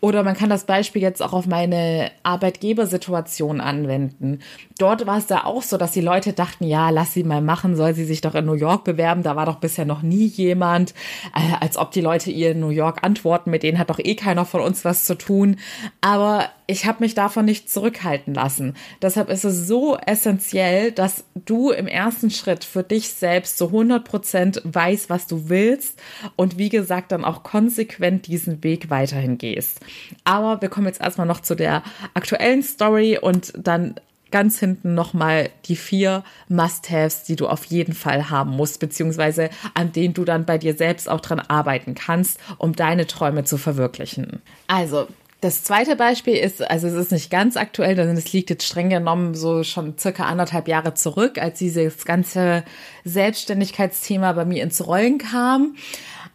Oder 0.00 0.22
man 0.22 0.36
kann 0.36 0.50
das 0.50 0.64
Beispiel 0.64 1.02
jetzt 1.02 1.22
auch 1.22 1.32
auf 1.32 1.46
meine 1.46 2.10
Arbeitgebersituation 2.22 3.60
anwenden. 3.60 4.40
Dort 4.78 5.06
war 5.06 5.18
es 5.18 5.28
ja 5.28 5.44
auch 5.44 5.62
so, 5.62 5.76
dass 5.76 5.92
die 5.92 6.00
Leute 6.00 6.32
dachten, 6.32 6.64
ja, 6.64 6.90
lass 6.90 7.14
sie 7.14 7.24
mal 7.24 7.40
machen, 7.40 7.76
soll 7.76 7.94
sie 7.94 8.04
sich 8.04 8.20
doch 8.20 8.34
in 8.34 8.46
New 8.46 8.54
York 8.54 8.84
bewerben. 8.84 9.22
Da 9.22 9.36
war 9.36 9.46
doch 9.46 9.56
bisher 9.56 9.84
noch 9.84 10.02
nie 10.02 10.26
jemand. 10.26 10.94
Äh, 11.34 11.56
als 11.60 11.76
ob 11.76 11.90
die 11.90 12.00
Leute 12.00 12.30
ihr 12.30 12.52
in 12.52 12.60
New 12.60 12.68
York 12.68 12.98
antworten, 13.02 13.50
mit 13.50 13.62
denen 13.62 13.78
hat 13.78 13.90
doch 13.90 13.98
eh 13.98 14.14
keiner 14.14 14.44
von 14.44 14.60
uns 14.60 14.84
was 14.84 15.04
zu 15.04 15.16
tun. 15.16 15.56
Aber 16.00 16.48
ich 16.70 16.84
habe 16.84 16.98
mich 17.00 17.14
davon 17.14 17.46
nicht 17.46 17.70
zurückhalten 17.70 18.34
lassen. 18.34 18.74
Deshalb 19.00 19.30
ist 19.30 19.44
es 19.44 19.66
so 19.66 19.96
essentiell, 19.96 20.92
dass 20.92 21.24
du 21.34 21.70
im 21.70 21.86
ersten 21.86 22.30
Schritt 22.30 22.62
für 22.62 22.82
dich 22.82 23.08
selbst 23.08 23.56
zu 23.56 23.68
100 23.68 24.04
Prozent 24.04 24.60
weißt, 24.64 25.08
was 25.08 25.26
du 25.26 25.48
willst 25.48 25.98
und 26.36 26.58
wie 26.58 26.68
gesagt 26.68 27.10
dann 27.10 27.24
auch 27.24 27.42
konsequent 27.42 28.26
diesen 28.26 28.62
Weg 28.62 28.90
weiterhin 28.90 29.38
gehst. 29.38 29.80
Aber 30.24 30.60
wir 30.60 30.68
kommen 30.68 30.86
jetzt 30.86 31.00
erstmal 31.00 31.26
noch 31.26 31.40
zu 31.40 31.54
der 31.54 31.82
aktuellen 32.12 32.62
Story 32.62 33.18
und 33.18 33.54
dann 33.56 33.94
ganz 34.30 34.58
hinten 34.58 34.92
nochmal 34.92 35.48
die 35.64 35.76
vier 35.76 36.22
Must-Haves, 36.48 37.22
die 37.22 37.36
du 37.36 37.46
auf 37.46 37.64
jeden 37.64 37.94
Fall 37.94 38.28
haben 38.28 38.50
musst, 38.50 38.78
beziehungsweise 38.78 39.48
an 39.72 39.92
denen 39.92 40.12
du 40.12 40.26
dann 40.26 40.44
bei 40.44 40.58
dir 40.58 40.74
selbst 40.74 41.08
auch 41.08 41.22
dran 41.22 41.40
arbeiten 41.40 41.94
kannst, 41.94 42.38
um 42.58 42.76
deine 42.76 43.06
Träume 43.06 43.44
zu 43.44 43.56
verwirklichen. 43.56 44.42
Also, 44.66 45.08
das 45.40 45.62
zweite 45.62 45.94
Beispiel 45.94 46.34
ist, 46.34 46.68
also 46.68 46.88
es 46.88 46.94
ist 46.94 47.12
nicht 47.12 47.30
ganz 47.30 47.56
aktuell, 47.56 47.94
denn 47.94 48.16
es 48.16 48.32
liegt 48.32 48.50
jetzt 48.50 48.66
streng 48.66 48.90
genommen 48.90 49.34
so 49.34 49.62
schon 49.62 49.96
circa 49.96 50.24
anderthalb 50.24 50.66
Jahre 50.66 50.94
zurück, 50.94 51.38
als 51.38 51.58
dieses 51.58 52.04
ganze 52.04 52.64
Selbstständigkeitsthema 53.04 54.32
bei 54.32 54.44
mir 54.44 54.64
ins 54.64 54.84
Rollen 54.86 55.18
kam. 55.18 55.76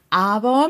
Aber 0.10 0.70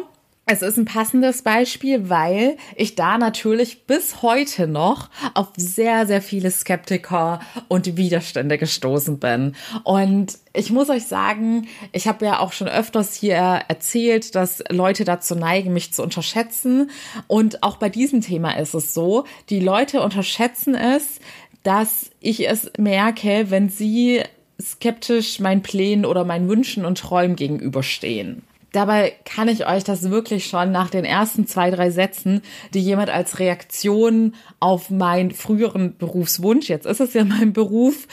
es 0.53 0.61
ist 0.61 0.77
ein 0.77 0.85
passendes 0.85 1.41
Beispiel, 1.41 2.09
weil 2.09 2.57
ich 2.75 2.93
da 2.93 3.17
natürlich 3.17 3.85
bis 3.85 4.21
heute 4.21 4.67
noch 4.67 5.09
auf 5.33 5.47
sehr, 5.57 6.05
sehr 6.05 6.21
viele 6.21 6.51
Skeptiker 6.51 7.39
und 7.69 7.97
Widerstände 7.97 8.59
gestoßen 8.59 9.17
bin. 9.17 9.55
Und 9.83 10.37
ich 10.53 10.69
muss 10.69 10.91
euch 10.91 11.07
sagen, 11.07 11.67
ich 11.91 12.07
habe 12.07 12.25
ja 12.25 12.39
auch 12.39 12.53
schon 12.53 12.67
öfters 12.67 13.15
hier 13.15 13.61
erzählt, 13.67 14.35
dass 14.35 14.63
Leute 14.69 15.05
dazu 15.05 15.33
neigen, 15.33 15.73
mich 15.73 15.91
zu 15.91 16.03
unterschätzen. 16.03 16.91
Und 17.25 17.63
auch 17.63 17.77
bei 17.77 17.89
diesem 17.89 18.21
Thema 18.21 18.55
ist 18.55 18.75
es 18.75 18.93
so, 18.93 19.25
die 19.49 19.59
Leute 19.59 20.03
unterschätzen 20.03 20.75
es, 20.75 21.19
dass 21.63 22.11
ich 22.19 22.47
es 22.47 22.71
merke, 22.77 23.49
wenn 23.49 23.69
sie 23.69 24.21
skeptisch 24.61 25.39
meinen 25.39 25.63
Plänen 25.63 26.05
oder 26.05 26.25
meinen 26.25 26.47
Wünschen 26.47 26.85
und 26.85 26.99
Träumen 26.99 27.35
gegenüberstehen. 27.35 28.43
Dabei 28.73 29.13
kann 29.23 29.47
ich 29.47 29.67
euch 29.67 29.83
das 29.83 30.09
wirklich 30.09 30.47
schon 30.47 30.71
nach 30.71 30.89
den 30.89 31.05
ersten 31.05 31.45
zwei, 31.45 31.69
drei 31.69 31.91
Sätzen, 31.91 32.41
die 32.73 32.81
jemand 32.81 33.11
als 33.11 33.37
Reaktion 33.37 34.33
auf 34.59 34.89
meinen 34.89 35.31
früheren 35.31 35.95
Berufswunsch, 35.95 36.69
jetzt 36.69 36.87
ist 36.87 36.99
es 36.99 37.13
ja 37.13 37.23
mein 37.23 37.53
Beruf, 37.53 38.07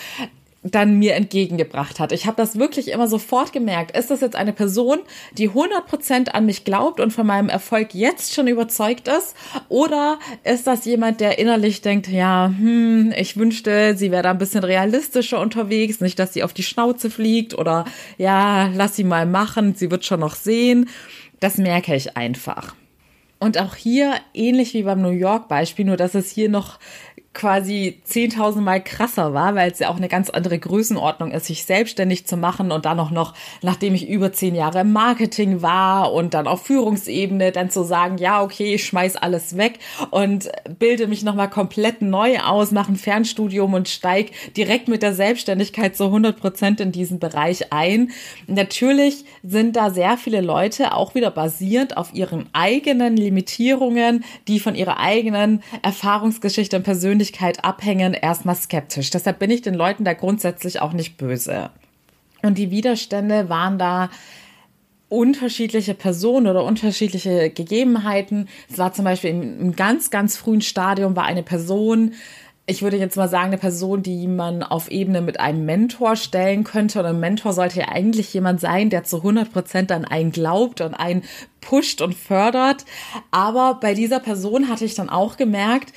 dann 0.62 0.99
mir 0.99 1.14
entgegengebracht 1.14 2.00
hat. 2.00 2.12
Ich 2.12 2.26
habe 2.26 2.37
das 2.37 2.59
wirklich 2.59 2.88
immer 2.88 3.09
sofort 3.09 3.52
gemerkt. 3.52 3.97
Ist 3.97 4.11
das 4.11 4.21
jetzt 4.21 4.37
eine 4.37 4.52
Person, 4.52 4.99
die 5.33 5.49
100% 5.49 6.29
an 6.29 6.45
mich 6.45 6.64
glaubt 6.64 7.00
und 7.00 7.12
von 7.12 7.26
meinem 7.26 7.49
Erfolg 7.49 7.95
jetzt 7.95 8.35
schon 8.35 8.47
überzeugt 8.47 9.09
ist? 9.09 9.35
Oder 9.71 10.19
ist 10.45 10.67
das 10.67 10.85
jemand, 10.85 11.21
der 11.21 11.38
innerlich 11.38 11.81
denkt, 11.81 12.09
ja, 12.09 12.52
hm, 12.55 13.12
ich 13.17 13.38
wünschte, 13.38 13.97
sie 13.97 14.11
wäre 14.11 14.23
da 14.23 14.31
ein 14.33 14.38
bisschen 14.38 14.64
realistischer 14.64 15.40
unterwegs, 15.40 16.00
nicht, 16.00 16.19
dass 16.19 16.35
sie 16.35 16.43
auf 16.43 16.52
die 16.52 16.62
Schnauze 16.62 17.09
fliegt 17.09 17.57
oder 17.57 17.87
ja, 18.19 18.69
lass 18.75 18.97
sie 18.97 19.05
mal 19.05 19.25
machen, 19.25 19.75
sie 19.75 19.90
wird 19.90 20.05
schon 20.05 20.21
noch 20.21 20.35
sehen. 20.35 20.90
Das 21.40 21.57
merke 21.57 21.95
ich 21.95 22.19
einfach. 22.19 22.75
Und 23.43 23.57
auch 23.59 23.75
hier, 23.75 24.17
ähnlich 24.35 24.75
wie 24.75 24.83
beim 24.83 25.00
New 25.00 25.09
York 25.09 25.49
Beispiel, 25.49 25.87
nur 25.87 25.97
dass 25.97 26.14
es 26.14 26.31
hier 26.31 26.50
noch 26.50 26.79
quasi 27.33 28.01
10.000 28.09 28.61
Mal 28.61 28.83
krasser 28.83 29.33
war, 29.33 29.55
weil 29.55 29.71
es 29.71 29.79
ja 29.79 29.89
auch 29.89 29.97
eine 29.97 30.09
ganz 30.09 30.31
andere 30.31 30.59
Größenordnung 30.59 31.31
ist, 31.31 31.47
sich 31.47 31.65
selbstständig 31.65 32.27
zu 32.27 32.37
machen 32.37 32.73
und 32.73 32.87
dann 32.87 32.99
auch 32.99 33.13
noch, 33.13 33.35
nachdem 33.63 33.95
ich 33.95 34.09
über 34.09 34.33
zehn 34.33 34.57
Jahre 34.57 34.81
im 34.81 34.93
Marketing 34.93 35.63
war 35.63 36.13
und 36.13 36.35
dann 36.35 36.49
auf 36.49 36.67
Führungsebene, 36.67 37.53
dann 37.53 37.71
zu 37.71 37.85
sagen, 37.85 38.19
ja, 38.19 38.43
okay, 38.43 38.75
ich 38.75 38.85
schmeiß 38.85 39.15
alles 39.15 39.57
weg 39.57 39.79
und 40.11 40.51
bilde 40.81 41.07
mich 41.07 41.23
nochmal 41.23 41.49
komplett 41.49 42.03
neu 42.03 42.41
aus, 42.41 42.73
mache 42.73 42.93
ein 42.93 42.97
Fernstudium 42.97 43.75
und 43.75 43.89
steig 43.89 44.33
direkt 44.57 44.89
mit 44.89 45.03
der 45.03 45.15
Selbstständigkeit 45.15 45.97
zu 45.97 46.07
100 46.07 46.37
Prozent 46.37 46.81
in 46.81 46.91
diesen 46.91 47.21
Bereich 47.21 47.73
ein. 47.73 48.11
Natürlich 48.49 49.25
sind 49.45 49.77
da 49.77 49.91
sehr 49.91 50.19
viele 50.19 50.41
Leute 50.41 50.95
auch 50.95 51.15
wieder 51.15 51.31
basierend 51.31 51.97
auf 51.97 52.13
ihren 52.13 52.49
eigenen 52.53 53.17
Limitierungen, 53.17 54.25
die 54.49 54.59
von 54.59 54.75
ihrer 54.75 54.99
eigenen 54.99 55.63
Erfahrungsgeschichte 55.83 56.77
und 56.77 56.83
Persönlichkeit 56.83 57.20
abhängen, 57.62 58.15
erstmal 58.15 58.57
skeptisch. 58.57 59.11
Deshalb 59.11 59.39
bin 59.39 59.50
ich 59.50 59.62
den 59.62 59.75
Leuten 59.75 60.05
da 60.05 60.12
grundsätzlich 60.12 60.81
auch 60.81 60.93
nicht 60.93 61.17
böse. 61.17 61.71
Und 62.43 62.59
die 62.59 62.71
Widerstände 62.71 63.49
waren 63.49 63.79
da 63.79 64.11
unterschiedliche 65.09 65.95
Personen 65.95 66.47
oder 66.47 66.65
unterschiedliche 66.65 67.50
Gegebenheiten. 67.50 68.49
Es 68.71 68.79
war 68.79 68.93
zum 68.93 69.05
Beispiel 69.05 69.31
im, 69.31 69.77
ganz, 69.77 70.11
ganz 70.11 70.37
frühen 70.37 70.62
Stadium 70.62 71.17
war 71.17 71.25
eine 71.25 71.43
Person, 71.43 72.15
ich 72.67 72.83
würde 72.83 72.97
jetzt 72.97 73.17
mal 73.17 73.29
sagen, 73.29 73.49
eine 73.49 73.59
Person, 73.59 74.05
die 74.05 74.29
man 74.29 74.62
auf 74.62 74.91
Ebene 74.93 75.21
mit 75.21 75.41
einem 75.41 75.65
Mentor 75.67 76.15
stellen 76.15 76.62
könnte. 76.62 77.00
Und 77.00 77.07
ein 77.07 77.19
Mentor 77.19 77.53
sollte 77.53 77.81
ja 77.81 77.89
eigentlich 77.89 78.33
jemand 78.33 78.61
sein, 78.61 78.91
der 78.91 79.03
zu 79.03 79.17
100 79.17 79.53
Prozent 79.53 79.91
an 79.91 80.05
einen 80.05 80.31
glaubt 80.31 80.81
und 80.81 80.95
einen 80.95 81.25
pusht 81.61 82.00
und 82.00 82.15
fördert. 82.15 82.85
Aber 83.33 83.79
bei 83.81 83.95
dieser 83.95 84.21
Person 84.21 84.69
hatte 84.69 84.85
ich 84.85 84.95
dann 84.95 85.11
auch 85.11 85.37
gemerkt, 85.37 85.93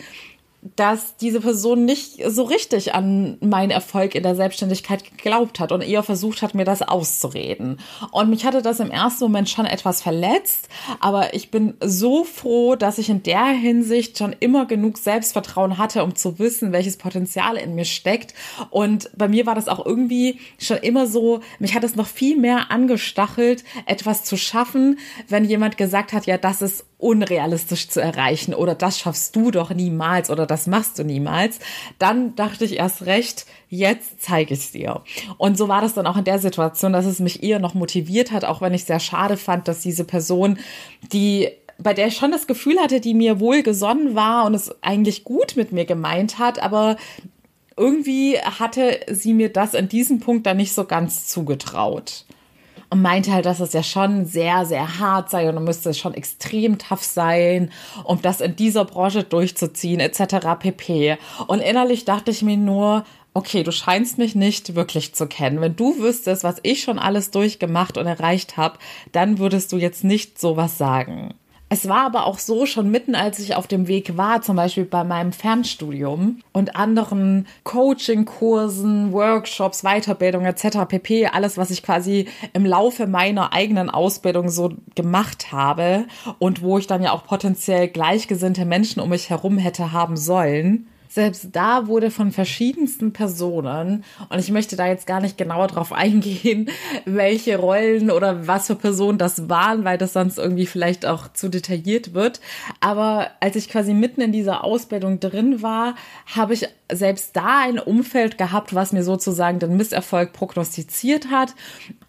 dass 0.75 1.17
diese 1.17 1.41
Person 1.41 1.85
nicht 1.85 2.21
so 2.27 2.43
richtig 2.43 2.95
an 2.95 3.37
meinen 3.41 3.71
Erfolg 3.71 4.15
in 4.15 4.23
der 4.23 4.35
Selbstständigkeit 4.35 5.03
geglaubt 5.03 5.59
hat 5.59 5.71
und 5.71 5.81
eher 5.81 6.03
versucht 6.03 6.41
hat, 6.41 6.55
mir 6.55 6.63
das 6.63 6.81
auszureden. 6.81 7.79
Und 8.11 8.29
mich 8.29 8.45
hatte 8.45 8.61
das 8.61 8.79
im 8.79 8.89
ersten 8.89 9.25
Moment 9.25 9.49
schon 9.49 9.65
etwas 9.65 10.01
verletzt, 10.01 10.69
aber 10.99 11.33
ich 11.33 11.51
bin 11.51 11.73
so 11.81 12.23
froh, 12.23 12.75
dass 12.75 12.97
ich 12.97 13.09
in 13.09 13.23
der 13.23 13.47
Hinsicht 13.47 14.17
schon 14.17 14.35
immer 14.39 14.65
genug 14.65 14.97
Selbstvertrauen 14.97 15.77
hatte, 15.77 16.03
um 16.03 16.15
zu 16.15 16.39
wissen, 16.39 16.71
welches 16.71 16.97
Potenzial 16.97 17.57
in 17.57 17.75
mir 17.75 17.85
steckt. 17.85 18.33
Und 18.69 19.09
bei 19.17 19.27
mir 19.27 19.45
war 19.45 19.55
das 19.55 19.67
auch 19.67 19.85
irgendwie 19.85 20.39
schon 20.59 20.77
immer 20.77 21.07
so, 21.07 21.41
mich 21.59 21.75
hat 21.75 21.83
es 21.83 21.95
noch 21.95 22.07
viel 22.07 22.37
mehr 22.37 22.71
angestachelt, 22.71 23.63
etwas 23.85 24.23
zu 24.23 24.37
schaffen, 24.37 24.99
wenn 25.27 25.45
jemand 25.45 25.77
gesagt 25.77 26.13
hat, 26.13 26.25
ja, 26.25 26.37
das 26.37 26.61
ist 26.61 26.85
unrealistisch 27.03 27.89
zu 27.89 28.01
erreichen 28.01 28.53
oder 28.53 28.75
das 28.75 28.97
schaffst 28.97 29.35
du 29.35 29.51
doch 29.51 29.71
niemals 29.71 30.29
oder 30.29 30.45
das 30.45 30.67
machst 30.67 30.97
du 30.97 31.03
niemals, 31.03 31.59
dann 31.99 32.35
dachte 32.35 32.63
ich 32.63 32.77
erst 32.77 33.05
recht, 33.05 33.45
jetzt 33.69 34.21
zeige 34.21 34.53
ich 34.53 34.61
es 34.61 34.71
dir. 34.71 35.01
Und 35.37 35.57
so 35.57 35.67
war 35.67 35.81
das 35.81 35.93
dann 35.93 36.07
auch 36.07 36.15
in 36.15 36.23
der 36.23 36.39
Situation, 36.39 36.93
dass 36.93 37.05
es 37.05 37.19
mich 37.19 37.43
eher 37.43 37.59
noch 37.59 37.73
motiviert 37.73 38.31
hat, 38.31 38.45
auch 38.45 38.61
wenn 38.61 38.73
ich 38.73 38.85
sehr 38.85 39.01
schade 39.01 39.35
fand, 39.35 39.67
dass 39.67 39.81
diese 39.81 40.05
Person, 40.05 40.57
die 41.11 41.49
bei 41.79 41.93
der 41.93 42.07
ich 42.07 42.15
schon 42.15 42.31
das 42.31 42.47
Gefühl 42.47 42.79
hatte, 42.79 43.01
die 43.01 43.15
mir 43.15 43.39
wohlgesonnen 43.39 44.15
war 44.15 44.45
und 44.45 44.53
es 44.53 44.73
eigentlich 44.81 45.23
gut 45.23 45.55
mit 45.57 45.71
mir 45.71 45.85
gemeint 45.85 46.37
hat, 46.39 46.61
aber 46.61 46.97
irgendwie 47.75 48.37
hatte 48.37 48.99
sie 49.09 49.33
mir 49.33 49.51
das 49.51 49.73
in 49.73 49.89
diesem 49.89 50.19
Punkt 50.19 50.45
dann 50.45 50.57
nicht 50.57 50.73
so 50.73 50.85
ganz 50.85 51.27
zugetraut 51.27 52.25
und 52.93 53.01
meinte 53.01 53.33
halt, 53.33 53.47
dass 53.47 53.59
es 53.59 53.73
ja 53.73 53.81
schon 53.81 54.25
sehr, 54.25 54.67
sehr 54.67 54.99
hart 54.99 55.31
sei 55.31 55.49
und 55.49 55.63
müsste 55.63 55.95
schon 55.95 56.13
extrem 56.13 56.77
tough 56.77 57.03
sein, 57.03 57.71
um 58.03 58.21
das 58.21 58.39
in 58.39 58.55
dieser 58.55 58.85
Branche 58.85 59.23
durchzuziehen, 59.23 59.99
etc. 59.99 60.59
pp. 60.59 61.17
Und 61.47 61.59
innerlich 61.59 62.05
dachte 62.05 62.29
ich 62.29 62.43
mir 62.43 62.55
nur, 62.55 63.03
okay, 63.33 63.63
du 63.63 63.71
scheinst 63.71 64.19
mich 64.19 64.35
nicht 64.35 64.75
wirklich 64.75 65.15
zu 65.15 65.25
kennen. 65.25 65.59
Wenn 65.59 65.75
du 65.75 65.97
wüsstest, 65.97 66.43
was 66.43 66.57
ich 66.61 66.83
schon 66.83 66.99
alles 66.99 67.31
durchgemacht 67.31 67.97
und 67.97 68.05
erreicht 68.05 68.57
habe, 68.57 68.77
dann 69.11 69.39
würdest 69.39 69.71
du 69.71 69.77
jetzt 69.77 70.03
nicht 70.03 70.39
sowas 70.39 70.77
sagen. 70.77 71.33
Es 71.73 71.89
war 71.89 72.05
aber 72.05 72.27
auch 72.27 72.37
so, 72.37 72.67
schon 72.67 72.91
mitten 72.91 73.15
als 73.15 73.39
ich 73.39 73.55
auf 73.55 73.65
dem 73.65 73.87
Weg 73.87 74.15
war, 74.15 74.43
zum 74.43 74.57
Beispiel 74.57 74.85
bei 74.85 75.03
meinem 75.03 75.31
Fernstudium 75.31 76.37
und 76.51 76.75
anderen 76.75 77.47
Coaching-Kursen, 77.63 79.11
Workshops, 79.11 79.81
Weiterbildung 79.81 80.45
etc. 80.45 80.85
pp. 80.87 81.25
Alles, 81.25 81.57
was 81.57 81.71
ich 81.71 81.81
quasi 81.81 82.27
im 82.53 82.67
Laufe 82.67 83.07
meiner 83.07 83.53
eigenen 83.53 83.89
Ausbildung 83.89 84.49
so 84.49 84.73
gemacht 84.93 85.51
habe 85.51 86.05
und 86.37 86.61
wo 86.61 86.77
ich 86.77 86.85
dann 86.85 87.01
ja 87.01 87.11
auch 87.11 87.25
potenziell 87.25 87.87
gleichgesinnte 87.87 88.65
Menschen 88.65 89.01
um 89.01 89.09
mich 89.09 89.31
herum 89.31 89.57
hätte 89.57 89.91
haben 89.91 90.15
sollen 90.15 90.87
selbst 91.13 91.49
da 91.51 91.85
wurde 91.85 92.09
von 92.09 92.31
verschiedensten 92.31 93.13
Personen, 93.13 94.03
und 94.29 94.39
ich 94.39 94.49
möchte 94.49 94.75
da 94.75 94.87
jetzt 94.87 95.05
gar 95.05 95.21
nicht 95.21 95.37
genauer 95.37 95.67
drauf 95.67 95.93
eingehen, 95.93 96.71
welche 97.05 97.57
Rollen 97.57 98.09
oder 98.09 98.47
was 98.47 98.67
für 98.67 98.75
Personen 98.75 99.19
das 99.19 99.47
waren, 99.47 99.83
weil 99.83 99.99
das 99.99 100.13
sonst 100.13 100.39
irgendwie 100.39 100.65
vielleicht 100.65 101.05
auch 101.05 101.31
zu 101.31 101.49
detailliert 101.49 102.15
wird. 102.15 102.41
Aber 102.79 103.29
als 103.39 103.55
ich 103.55 103.69
quasi 103.69 103.93
mitten 103.93 104.21
in 104.21 104.31
dieser 104.31 104.63
Ausbildung 104.63 105.19
drin 105.19 105.61
war, 105.61 105.95
habe 106.35 106.55
ich 106.55 106.67
selbst 106.91 107.35
da 107.35 107.61
ein 107.61 107.77
Umfeld 107.77 108.37
gehabt, 108.37 108.73
was 108.73 108.91
mir 108.91 109.03
sozusagen 109.03 109.59
den 109.59 109.77
Misserfolg 109.77 110.33
prognostiziert 110.33 111.29
hat. 111.29 111.53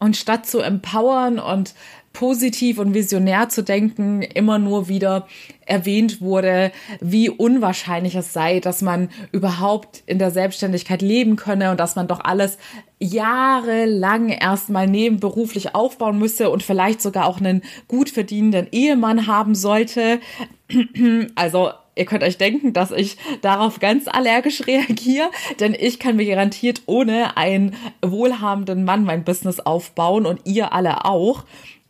Und 0.05 0.19
statt 0.19 0.45
zu 0.45 0.61
empowern 0.61 1.39
und 1.39 1.73
positiv 2.13 2.77
und 2.79 2.93
visionär 2.93 3.49
zu 3.49 3.65
denken, 3.65 4.21
immer 4.21 4.59
nur 4.59 4.87
wieder 4.89 5.27
erwähnt 5.65 6.21
wurde, 6.21 6.73
wie 7.01 7.31
unwahrscheinlich 7.31 8.15
es 8.15 8.35
sei, 8.35 8.61
dass 8.61 8.83
man 8.83 9.09
überhaupt 9.33 10.03
in 10.05 10.19
der 10.19 10.31
Selbstständigkeit 10.31 11.01
leben 11.01 11.37
könne 11.37 11.71
und 11.71 11.81
dass 11.81 11.97
man 11.97 12.07
doch 12.07 12.21
alles 12.23 12.59
jahrelang 12.99 14.29
erstmal 14.29 14.87
nebenberuflich 14.87 15.75
aufbauen 15.75 16.19
müsse 16.19 16.51
und 16.51 16.63
vielleicht 16.63 17.01
sogar 17.01 17.25
auch 17.25 17.39
einen 17.41 17.63
gut 17.89 18.11
verdienenden 18.11 18.69
Ehemann 18.73 19.27
haben 19.27 19.55
sollte. 19.55 20.21
Also 21.35 21.71
ihr 21.97 22.05
könnt 22.05 22.23
euch 22.23 22.39
denken, 22.39 22.73
dass 22.73 22.91
ich 22.91 23.17
darauf 23.43 23.81
ganz 23.81 24.09
allergisch 24.09 24.63
reagiere, 24.67 25.31
denn 25.61 25.75
ich 25.79 25.99
kann 25.99 26.17
mir 26.17 26.27
garantiert 26.27 26.83
ohne 26.87 27.37
einen 27.37 27.77
wohlhabenden 28.03 28.85
Mann 28.85 29.05
mein 29.05 29.25
Business 29.25 29.61
aufbauen 29.61 30.27
und 30.27 30.41
ihr 30.45 30.73
alle 30.73 31.05
auch. 31.05 31.45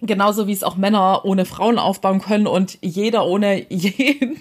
Genauso 0.06 0.46
wie 0.46 0.52
es 0.52 0.62
auch 0.62 0.76
Männer 0.76 1.24
ohne 1.24 1.46
Frauen 1.46 1.78
aufbauen 1.78 2.20
können 2.20 2.46
und 2.46 2.78
jeder 2.82 3.26
ohne 3.26 3.66
jeden. 3.70 4.38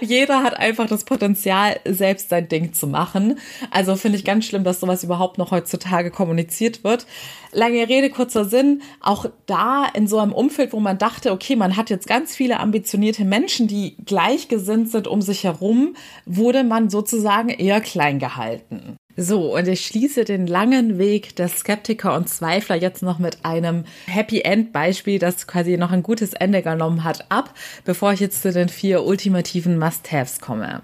jeder 0.00 0.42
hat 0.42 0.56
einfach 0.56 0.86
das 0.86 1.04
Potenzial, 1.04 1.80
selbst 1.84 2.28
sein 2.28 2.48
Ding 2.48 2.72
zu 2.72 2.86
machen. 2.86 3.38
Also 3.70 3.96
finde 3.96 4.18
ich 4.18 4.24
ganz 4.24 4.44
schlimm, 4.44 4.64
dass 4.64 4.80
sowas 4.80 5.02
überhaupt 5.02 5.38
noch 5.38 5.50
heutzutage 5.50 6.10
kommuniziert 6.10 6.84
wird. 6.84 7.06
Lange 7.50 7.88
Rede, 7.88 8.10
kurzer 8.10 8.44
Sinn. 8.44 8.82
Auch 9.00 9.26
da 9.46 9.86
in 9.92 10.06
so 10.06 10.18
einem 10.18 10.32
Umfeld, 10.32 10.72
wo 10.72 10.80
man 10.80 10.98
dachte, 10.98 11.32
okay, 11.32 11.56
man 11.56 11.76
hat 11.76 11.90
jetzt 11.90 12.06
ganz 12.06 12.36
viele 12.36 12.60
ambitionierte 12.60 13.24
Menschen, 13.24 13.68
die 13.68 13.96
gleichgesinnt 14.04 14.90
sind 14.90 15.08
um 15.08 15.20
sich 15.20 15.44
herum, 15.44 15.96
wurde 16.26 16.64
man 16.64 16.90
sozusagen 16.90 17.48
eher 17.48 17.80
klein 17.80 18.18
gehalten. 18.18 18.96
So, 19.16 19.54
und 19.54 19.68
ich 19.68 19.84
schließe 19.84 20.24
den 20.24 20.46
langen 20.46 20.96
Weg 20.96 21.36
der 21.36 21.48
Skeptiker 21.48 22.14
und 22.14 22.30
Zweifler 22.30 22.76
jetzt 22.76 23.02
noch 23.02 23.18
mit 23.18 23.44
einem 23.44 23.84
Happy 24.06 24.40
End 24.40 24.72
Beispiel, 24.72 25.18
das 25.18 25.46
quasi 25.46 25.76
noch 25.76 25.90
ein 25.90 26.02
gutes 26.02 26.32
Ende 26.32 26.62
genommen 26.62 27.04
hat, 27.04 27.30
ab, 27.30 27.52
bevor 27.84 28.14
ich 28.14 28.20
jetzt 28.20 28.40
zu 28.40 28.52
den 28.52 28.70
vier 28.70 29.04
ultimativen 29.04 29.78
Must-Haves 29.78 30.40
komme 30.40 30.82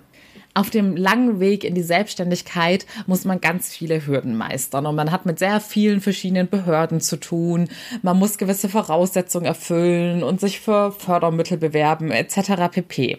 auf 0.58 0.70
dem 0.70 0.96
langen 0.96 1.38
Weg 1.38 1.62
in 1.62 1.76
die 1.76 1.82
Selbstständigkeit 1.82 2.84
muss 3.06 3.24
man 3.24 3.40
ganz 3.40 3.68
viele 3.68 4.04
Hürden 4.04 4.36
meistern 4.36 4.86
und 4.86 4.96
man 4.96 5.12
hat 5.12 5.24
mit 5.24 5.38
sehr 5.38 5.60
vielen 5.60 6.00
verschiedenen 6.00 6.48
Behörden 6.48 7.00
zu 7.00 7.16
tun. 7.16 7.68
Man 8.02 8.18
muss 8.18 8.38
gewisse 8.38 8.68
Voraussetzungen 8.68 9.46
erfüllen 9.46 10.24
und 10.24 10.40
sich 10.40 10.58
für 10.58 10.90
Fördermittel 10.90 11.58
bewerben 11.58 12.10
etc. 12.10 12.72
pp. 12.72 13.18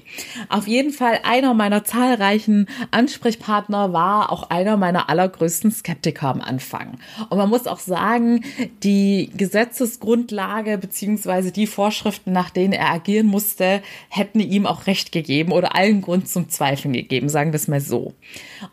Auf 0.49 0.67
jeden 0.67 0.91
Fall 0.91 1.19
einer 1.23 1.53
meiner 1.53 1.85
zahlreichen 1.85 2.67
Ansprechpartner 2.91 3.93
war 3.93 4.33
auch 4.33 4.49
einer 4.49 4.75
meiner 4.75 5.09
allergrößten 5.09 5.71
Skeptiker 5.71 6.27
am 6.27 6.41
Anfang. 6.41 6.97
Und 7.29 7.37
man 7.37 7.49
muss 7.49 7.67
auch 7.67 7.79
sagen, 7.79 8.43
die 8.83 9.31
Gesetzesgrundlage 9.33 10.77
beziehungsweise 10.77 11.53
die 11.53 11.67
Vorschriften, 11.67 12.33
nach 12.33 12.49
denen 12.49 12.73
er 12.73 12.91
agieren 12.91 13.27
musste, 13.27 13.81
hätten 14.09 14.41
ihm 14.41 14.65
auch 14.65 14.87
recht 14.87 15.13
gegeben 15.13 15.53
oder 15.53 15.73
allen 15.73 16.01
Grund 16.01 16.27
zum 16.27 16.49
Zweifeln 16.49 16.93
gegeben 16.93 17.28
sagen 17.29 17.51
wir 17.51 17.57
es 17.57 17.67
mal 17.67 17.81
so. 17.81 18.13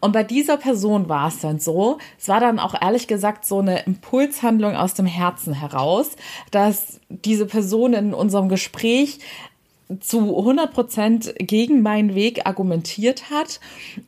Und 0.01 0.13
bei 0.13 0.25
dieser 0.25 0.57
Person 0.57 1.09
war 1.09 1.29
es 1.29 1.41
dann 1.41 1.59
so, 1.59 1.99
es 2.19 2.29
war 2.29 2.41
dann 2.41 2.59
auch 2.59 2.75
ehrlich 2.81 3.07
gesagt 3.07 3.45
so 3.45 3.59
eine 3.59 3.81
Impulshandlung 3.85 4.75
aus 4.75 4.95
dem 4.95 5.07
Herzen 5.07 5.55
heraus, 5.55 6.17
dass 6.51 7.01
diese 7.09 7.47
Person 7.47 7.93
in 7.93 8.15
unserem 8.15 8.49
Gespräch 8.49 9.21
zu 10.01 10.37
100 10.39 10.73
Prozent 10.73 11.35
gegen 11.39 11.83
meinen 11.83 12.15
Weg 12.15 12.47
argumentiert 12.47 13.31
hat. 13.31 13.61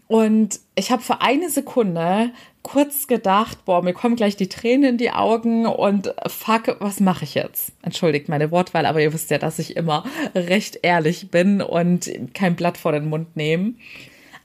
Und 0.08 0.60
ich 0.74 0.90
habe 0.90 1.02
für 1.02 1.20
eine 1.20 1.50
Sekunde 1.50 2.30
kurz 2.62 3.06
gedacht, 3.06 3.64
boah, 3.64 3.82
mir 3.82 3.94
kommen 3.94 4.16
gleich 4.16 4.36
die 4.36 4.48
Tränen 4.48 4.90
in 4.90 4.98
die 4.98 5.12
Augen 5.12 5.66
und 5.66 6.12
fuck, 6.26 6.76
was 6.80 7.00
mache 7.00 7.24
ich 7.24 7.34
jetzt? 7.34 7.72
Entschuldigt 7.82 8.28
meine 8.28 8.50
Wortwahl, 8.50 8.86
aber 8.86 9.00
ihr 9.00 9.12
wisst 9.12 9.30
ja, 9.30 9.38
dass 9.38 9.58
ich 9.58 9.76
immer 9.76 10.04
recht 10.34 10.80
ehrlich 10.82 11.30
bin 11.30 11.62
und 11.62 12.10
kein 12.34 12.56
Blatt 12.56 12.76
vor 12.76 12.92
den 12.92 13.08
Mund 13.08 13.36
nehme. 13.36 13.74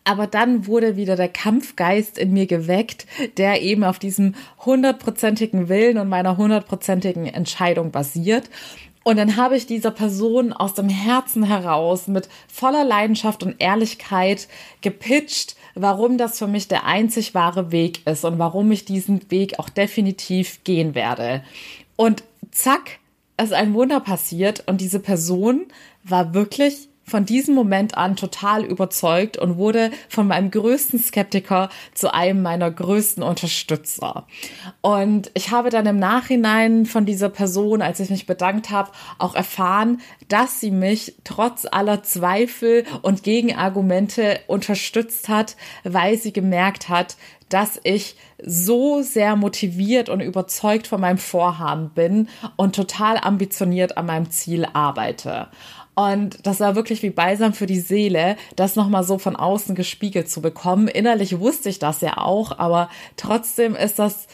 Aber 0.04 0.28
dann 0.28 0.68
wurde 0.68 0.98
wieder 0.98 1.16
der 1.16 1.30
Kampfgeist 1.30 2.18
in 2.18 2.34
mir 2.34 2.46
geweckt, 2.46 3.06
der 3.38 3.62
eben 3.62 3.84
auf 3.84 4.00
diesem 4.00 4.36
hundertprozentigen 4.66 5.70
Willen 5.70 5.98
und 5.98 6.10
meiner 6.10 6.38
hundertprozentigen 6.38 7.26
Entscheidung 7.26 7.92
basiert. 7.92 8.50
Und 9.04 9.18
dann 9.18 9.36
habe 9.36 9.58
ich 9.58 9.66
dieser 9.66 9.92
Person 9.92 10.54
aus 10.54 10.74
dem 10.74 10.90
Herzen 10.90 11.44
heraus 11.44 12.08
mit 12.08 12.30
voller 12.48 12.86
Leidenschaft 12.86 13.44
und 13.44 13.56
Ehrlichkeit 13.60 14.48
gepitcht, 14.82 15.58
warum 15.76 16.18
das 16.18 16.40
für 16.40 16.48
mich 16.48 16.68
der 16.68 16.86
einzig 16.86 17.34
wahre 17.34 17.72
Weg 17.72 18.06
ist 18.08 18.24
und 18.24 18.40
warum 18.40 18.72
ich 18.72 18.86
diesen 18.86 19.30
Weg 19.30 19.60
auch 19.60 19.70
definitiv 19.70 20.64
gehen 20.64 20.96
werde. 20.96 21.44
Und 21.98 22.24
zack, 22.52 23.00
ist 23.42 23.54
ein 23.54 23.74
Wunder 23.74 24.00
passiert 24.00 24.64
und 24.68 24.80
diese 24.80 25.00
Person 25.00 25.66
war 26.04 26.34
wirklich 26.34 26.88
von 27.06 27.26
diesem 27.26 27.54
Moment 27.56 27.98
an 27.98 28.16
total 28.16 28.64
überzeugt 28.64 29.38
und 29.38 29.58
wurde 29.58 29.92
von 30.10 30.28
meinem 30.28 30.52
größten 30.52 31.00
Skeptiker 31.00 31.70
zu 31.94 32.14
einem 32.14 32.42
meiner 32.42 32.72
größten 32.72 33.24
Unterstützer. 33.24 34.26
Und 34.82 35.32
ich 35.34 35.52
habe 35.52 35.70
dann 35.70 35.86
im 35.86 36.00
Nachhinein 36.00 36.86
von 36.86 37.06
dieser 37.06 37.30
Person, 37.30 37.82
als 37.82 38.00
ich 38.00 38.10
mich 38.10 38.26
bedankt 38.26 38.70
habe, 38.70 38.92
auch 39.20 39.36
erfahren, 39.36 40.02
dass 40.30 40.60
sie 40.60 40.72
mich 40.72 41.16
trotz 41.24 41.68
aller 41.70 42.04
Zweifel 42.04 42.86
und 43.02 43.24
Gegenargumente 43.24 44.40
unterstützt 44.48 45.30
hat, 45.30 45.56
weil 45.84 46.18
sie 46.18 46.34
gemerkt 46.34 46.90
hat, 46.90 47.18
dass 47.50 47.80
ich 47.84 48.16
so 48.44 49.02
sehr 49.02 49.36
motiviert 49.36 50.10
und 50.10 50.22
überzeugt 50.22 50.88
von 50.88 51.02
meinem 51.02 51.18
Vorhaben 51.18 51.90
bin 51.90 52.30
und 52.56 52.76
total 52.76 53.18
ambitioniert 53.18 53.98
an 53.98 54.06
meinem 54.06 54.30
Ziel 54.32 54.66
arbeite. 54.74 55.48
Und 55.96 56.46
das 56.46 56.60
war 56.60 56.76
wirklich 56.76 57.04
wie 57.04 57.12
Balsam 57.12 57.54
für 57.54 57.68
die 57.68 57.80
Seele, 57.80 58.36
das 58.56 58.76
nochmal 58.76 59.04
so 59.04 59.20
von 59.20 59.36
außen 59.36 59.76
gespiegelt 59.76 60.30
zu 60.30 60.42
bekommen. 60.42 60.88
Innerlich 60.88 61.40
wusste 61.40 61.70
ich 61.70 61.80
das 61.80 62.02
ja 62.02 62.18
auch, 62.18 62.58
aber 62.58 62.90
trotzdem 63.16 63.76
ist 63.76 64.00
das 64.00 64.28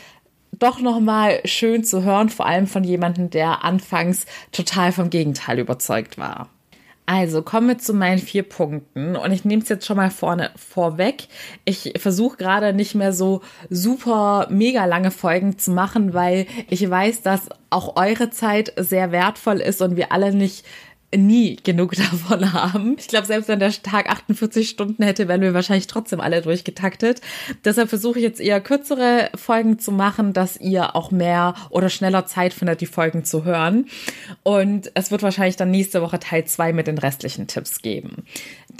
doch 0.53 0.79
nochmal 0.79 1.41
schön 1.45 1.83
zu 1.83 2.03
hören, 2.03 2.29
vor 2.29 2.45
allem 2.45 2.67
von 2.67 2.83
jemandem, 2.83 3.29
der 3.29 3.63
anfangs 3.63 4.25
total 4.51 4.91
vom 4.91 5.09
Gegenteil 5.09 5.59
überzeugt 5.59 6.17
war. 6.17 6.49
Also 7.11 7.41
kommen 7.41 7.67
wir 7.67 7.79
zu 7.79 7.95
meinen 7.95 8.19
vier 8.19 8.43
Punkten 8.43 9.15
und 9.15 9.31
ich 9.31 9.43
nehme 9.43 9.63
es 9.63 9.69
jetzt 9.69 9.87
schon 9.87 9.97
mal 9.97 10.11
vorne 10.11 10.51
vorweg. 10.55 11.27
Ich 11.65 11.93
versuche 11.97 12.37
gerade 12.37 12.71
nicht 12.71 12.93
mehr 12.93 13.13
so 13.13 13.41
super 13.71 14.45
mega 14.51 14.85
lange 14.85 15.09
Folgen 15.09 15.57
zu 15.57 15.71
machen, 15.71 16.13
weil 16.13 16.45
ich 16.69 16.87
weiß, 16.87 17.23
dass 17.23 17.49
auch 17.71 17.95
eure 17.95 18.29
Zeit 18.29 18.73
sehr 18.77 19.11
wertvoll 19.11 19.57
ist 19.57 19.81
und 19.81 19.95
wir 19.95 20.11
alle 20.11 20.35
nicht 20.35 20.67
nie 21.15 21.57
genug 21.63 21.95
davon 21.95 22.53
haben. 22.53 22.95
Ich 22.99 23.07
glaube, 23.07 23.27
selbst 23.27 23.47
wenn 23.47 23.59
der 23.59 23.71
Tag 23.71 24.09
48 24.09 24.69
Stunden 24.69 25.03
hätte, 25.03 25.27
wären 25.27 25.41
wir 25.41 25.53
wahrscheinlich 25.53 25.87
trotzdem 25.87 26.19
alle 26.19 26.41
durchgetaktet. 26.41 27.21
Deshalb 27.65 27.89
versuche 27.89 28.19
ich 28.19 28.23
jetzt 28.23 28.39
eher 28.39 28.61
kürzere 28.61 29.29
Folgen 29.35 29.79
zu 29.79 29.91
machen, 29.91 30.33
dass 30.33 30.57
ihr 30.57 30.95
auch 30.95 31.11
mehr 31.11 31.55
oder 31.69 31.89
schneller 31.89 32.25
Zeit 32.25 32.53
findet, 32.53 32.81
die 32.81 32.85
Folgen 32.85 33.23
zu 33.23 33.43
hören. 33.43 33.87
Und 34.43 34.91
es 34.93 35.11
wird 35.11 35.23
wahrscheinlich 35.23 35.55
dann 35.55 35.71
nächste 35.71 36.01
Woche 36.01 36.19
Teil 36.19 36.45
zwei 36.45 36.73
mit 36.73 36.87
den 36.87 36.97
restlichen 36.97 37.47
Tipps 37.47 37.81
geben. 37.81 38.23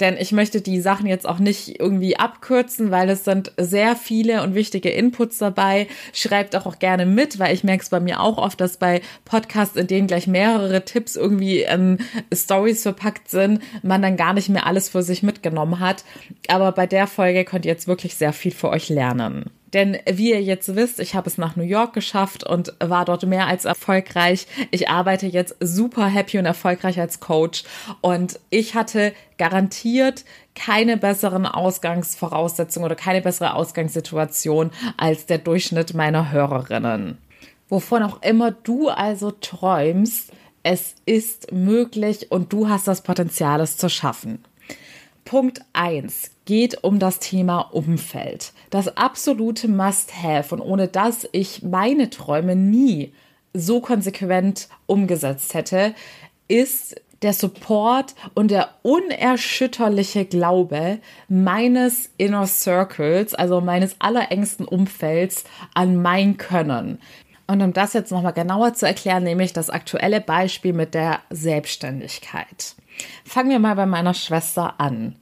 Denn 0.00 0.16
ich 0.16 0.32
möchte 0.32 0.60
die 0.62 0.80
Sachen 0.80 1.06
jetzt 1.06 1.28
auch 1.28 1.38
nicht 1.38 1.78
irgendwie 1.78 2.16
abkürzen, 2.16 2.90
weil 2.90 3.10
es 3.10 3.24
sind 3.24 3.52
sehr 3.58 3.96
viele 3.96 4.42
und 4.42 4.54
wichtige 4.54 4.90
Inputs 4.90 5.38
dabei. 5.38 5.86
Schreibt 6.12 6.56
auch, 6.56 6.66
auch 6.66 6.78
gerne 6.78 7.06
mit, 7.06 7.38
weil 7.38 7.54
ich 7.54 7.64
merke 7.64 7.82
es 7.82 7.90
bei 7.90 8.00
mir 8.00 8.20
auch 8.20 8.38
oft, 8.38 8.60
dass 8.60 8.76
bei 8.76 9.02
Podcasts, 9.24 9.76
in 9.76 9.86
denen 9.86 10.06
gleich 10.06 10.26
mehrere 10.26 10.84
Tipps 10.84 11.16
irgendwie 11.16 11.60
ähm, 11.60 11.98
Stories 12.32 12.82
verpackt 12.82 13.28
sind, 13.28 13.60
man 13.82 14.02
dann 14.02 14.16
gar 14.16 14.32
nicht 14.32 14.48
mehr 14.48 14.66
alles 14.66 14.88
für 14.88 15.02
sich 15.02 15.22
mitgenommen 15.22 15.80
hat. 15.80 16.04
Aber 16.48 16.72
bei 16.72 16.86
der 16.86 17.06
Folge 17.06 17.44
könnt 17.44 17.66
ihr 17.66 17.72
jetzt 17.72 17.88
wirklich 17.88 18.14
sehr 18.14 18.32
viel 18.32 18.52
für 18.52 18.70
euch 18.70 18.88
lernen. 18.88 19.50
Denn 19.72 19.98
wie 20.10 20.30
ihr 20.30 20.42
jetzt 20.42 20.74
wisst, 20.74 20.98
ich 20.98 21.14
habe 21.14 21.28
es 21.28 21.38
nach 21.38 21.54
New 21.54 21.62
York 21.64 21.92
geschafft 21.92 22.44
und 22.44 22.74
war 22.80 23.04
dort 23.04 23.24
mehr 23.24 23.46
als 23.46 23.64
erfolgreich. 23.64 24.46
Ich 24.70 24.88
arbeite 24.88 25.26
jetzt 25.26 25.54
super 25.60 26.06
happy 26.06 26.38
und 26.38 26.46
erfolgreich 26.46 26.98
als 26.98 27.20
Coach 27.20 27.62
und 28.00 28.40
ich 28.50 28.74
hatte 28.74 29.12
garantiert 29.38 30.24
keine 30.54 30.96
besseren 30.96 31.46
Ausgangsvoraussetzungen 31.46 32.86
oder 32.86 32.96
keine 32.96 33.22
bessere 33.22 33.54
Ausgangssituation 33.54 34.70
als 34.96 35.26
der 35.26 35.38
Durchschnitt 35.38 35.94
meiner 35.94 36.32
Hörerinnen. 36.32 37.18
Wovon 37.68 38.02
auch 38.02 38.20
immer 38.22 38.50
du 38.50 38.88
also 38.88 39.30
träumst, 39.30 40.32
es 40.62 40.96
ist 41.06 41.52
möglich 41.52 42.30
und 42.30 42.52
du 42.52 42.68
hast 42.68 42.88
das 42.88 43.02
Potenzial, 43.02 43.60
es 43.60 43.76
zu 43.76 43.88
schaffen. 43.88 44.44
Punkt 45.24 45.62
1 45.72 46.32
geht 46.50 46.82
um 46.82 46.98
das 46.98 47.20
Thema 47.20 47.60
Umfeld. 47.60 48.52
Das 48.70 48.96
absolute 48.96 49.68
Must-Have 49.68 50.52
und 50.52 50.60
ohne 50.60 50.88
das 50.88 51.28
ich 51.30 51.62
meine 51.62 52.10
Träume 52.10 52.56
nie 52.56 53.12
so 53.54 53.80
konsequent 53.80 54.68
umgesetzt 54.86 55.54
hätte, 55.54 55.94
ist 56.48 57.00
der 57.22 57.34
Support 57.34 58.16
und 58.34 58.50
der 58.50 58.70
unerschütterliche 58.82 60.24
Glaube 60.24 60.98
meines 61.28 62.10
Inner 62.16 62.48
Circles, 62.48 63.32
also 63.32 63.60
meines 63.60 63.94
allerengsten 64.00 64.64
Umfelds 64.64 65.44
an 65.74 66.02
mein 66.02 66.36
Können. 66.36 66.98
Und 67.46 67.62
um 67.62 67.72
das 67.72 67.92
jetzt 67.92 68.10
nochmal 68.10 68.32
genauer 68.32 68.74
zu 68.74 68.88
erklären, 68.88 69.22
nehme 69.22 69.44
ich 69.44 69.52
das 69.52 69.70
aktuelle 69.70 70.20
Beispiel 70.20 70.72
mit 70.72 70.94
der 70.94 71.20
Selbstständigkeit. 71.30 72.74
Fangen 73.24 73.50
wir 73.50 73.60
mal 73.60 73.76
bei 73.76 73.86
meiner 73.86 74.14
Schwester 74.14 74.74
an. 74.78 75.14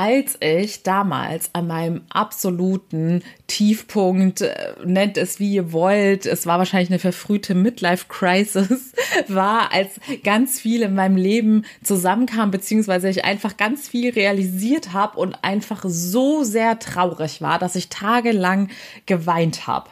Als 0.00 0.38
ich 0.40 0.82
damals 0.82 1.50
an 1.52 1.66
meinem 1.66 2.00
absoluten 2.08 3.22
Tiefpunkt, 3.48 4.40
äh, 4.40 4.74
nennt 4.82 5.18
es 5.18 5.38
wie 5.40 5.52
ihr 5.52 5.74
wollt, 5.74 6.24
es 6.24 6.46
war 6.46 6.56
wahrscheinlich 6.56 6.88
eine 6.88 6.98
verfrühte 6.98 7.54
Midlife-Crisis, 7.54 8.94
war, 9.28 9.74
als 9.74 10.00
ganz 10.24 10.58
viel 10.58 10.80
in 10.80 10.94
meinem 10.94 11.16
Leben 11.16 11.66
zusammenkam, 11.82 12.50
beziehungsweise 12.50 13.10
ich 13.10 13.26
einfach 13.26 13.58
ganz 13.58 13.88
viel 13.88 14.08
realisiert 14.14 14.94
habe 14.94 15.18
und 15.18 15.34
einfach 15.44 15.84
so 15.86 16.44
sehr 16.44 16.78
traurig 16.78 17.42
war, 17.42 17.58
dass 17.58 17.76
ich 17.76 17.90
tagelang 17.90 18.70
geweint 19.04 19.66
habe 19.66 19.90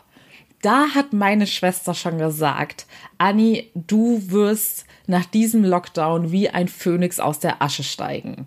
da 0.60 0.88
hat 0.92 1.12
meine 1.12 1.46
Schwester 1.46 1.94
schon 1.94 2.18
gesagt, 2.18 2.86
Anni, 3.16 3.70
du 3.74 4.20
wirst 4.26 4.86
nach 5.08 5.24
diesem 5.24 5.64
Lockdown 5.64 6.30
wie 6.30 6.50
ein 6.50 6.68
Phönix 6.68 7.18
aus 7.18 7.38
der 7.38 7.62
Asche 7.62 7.82
steigen. 7.82 8.46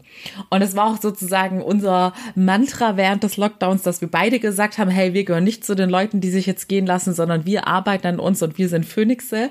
Und 0.50 0.62
es 0.62 0.76
war 0.76 0.94
auch 0.94 1.02
sozusagen 1.02 1.62
unser 1.62 2.14
Mantra 2.36 2.98
während 2.98 3.24
des 3.24 3.38
Lockdowns, 3.38 3.82
dass 3.82 4.00
wir 4.00 4.10
beide 4.10 4.40
gesagt 4.40 4.78
haben, 4.78 4.92
hey, 4.92 5.14
wir 5.14 5.24
gehören 5.24 5.44
nicht 5.44 5.66
zu 5.66 5.76
den 5.76 5.90
Leuten, 5.90 6.22
die 6.22 6.30
sich 6.30 6.46
jetzt 6.46 6.70
gehen 6.70 6.86
lassen, 6.86 7.14
sondern 7.14 7.46
wir 7.46 7.68
arbeiten 7.68 8.06
an 8.08 8.20
uns 8.20 8.44
und 8.44 8.60
wir 8.60 8.70
sind 8.70 8.86
Phönixe. 8.86 9.50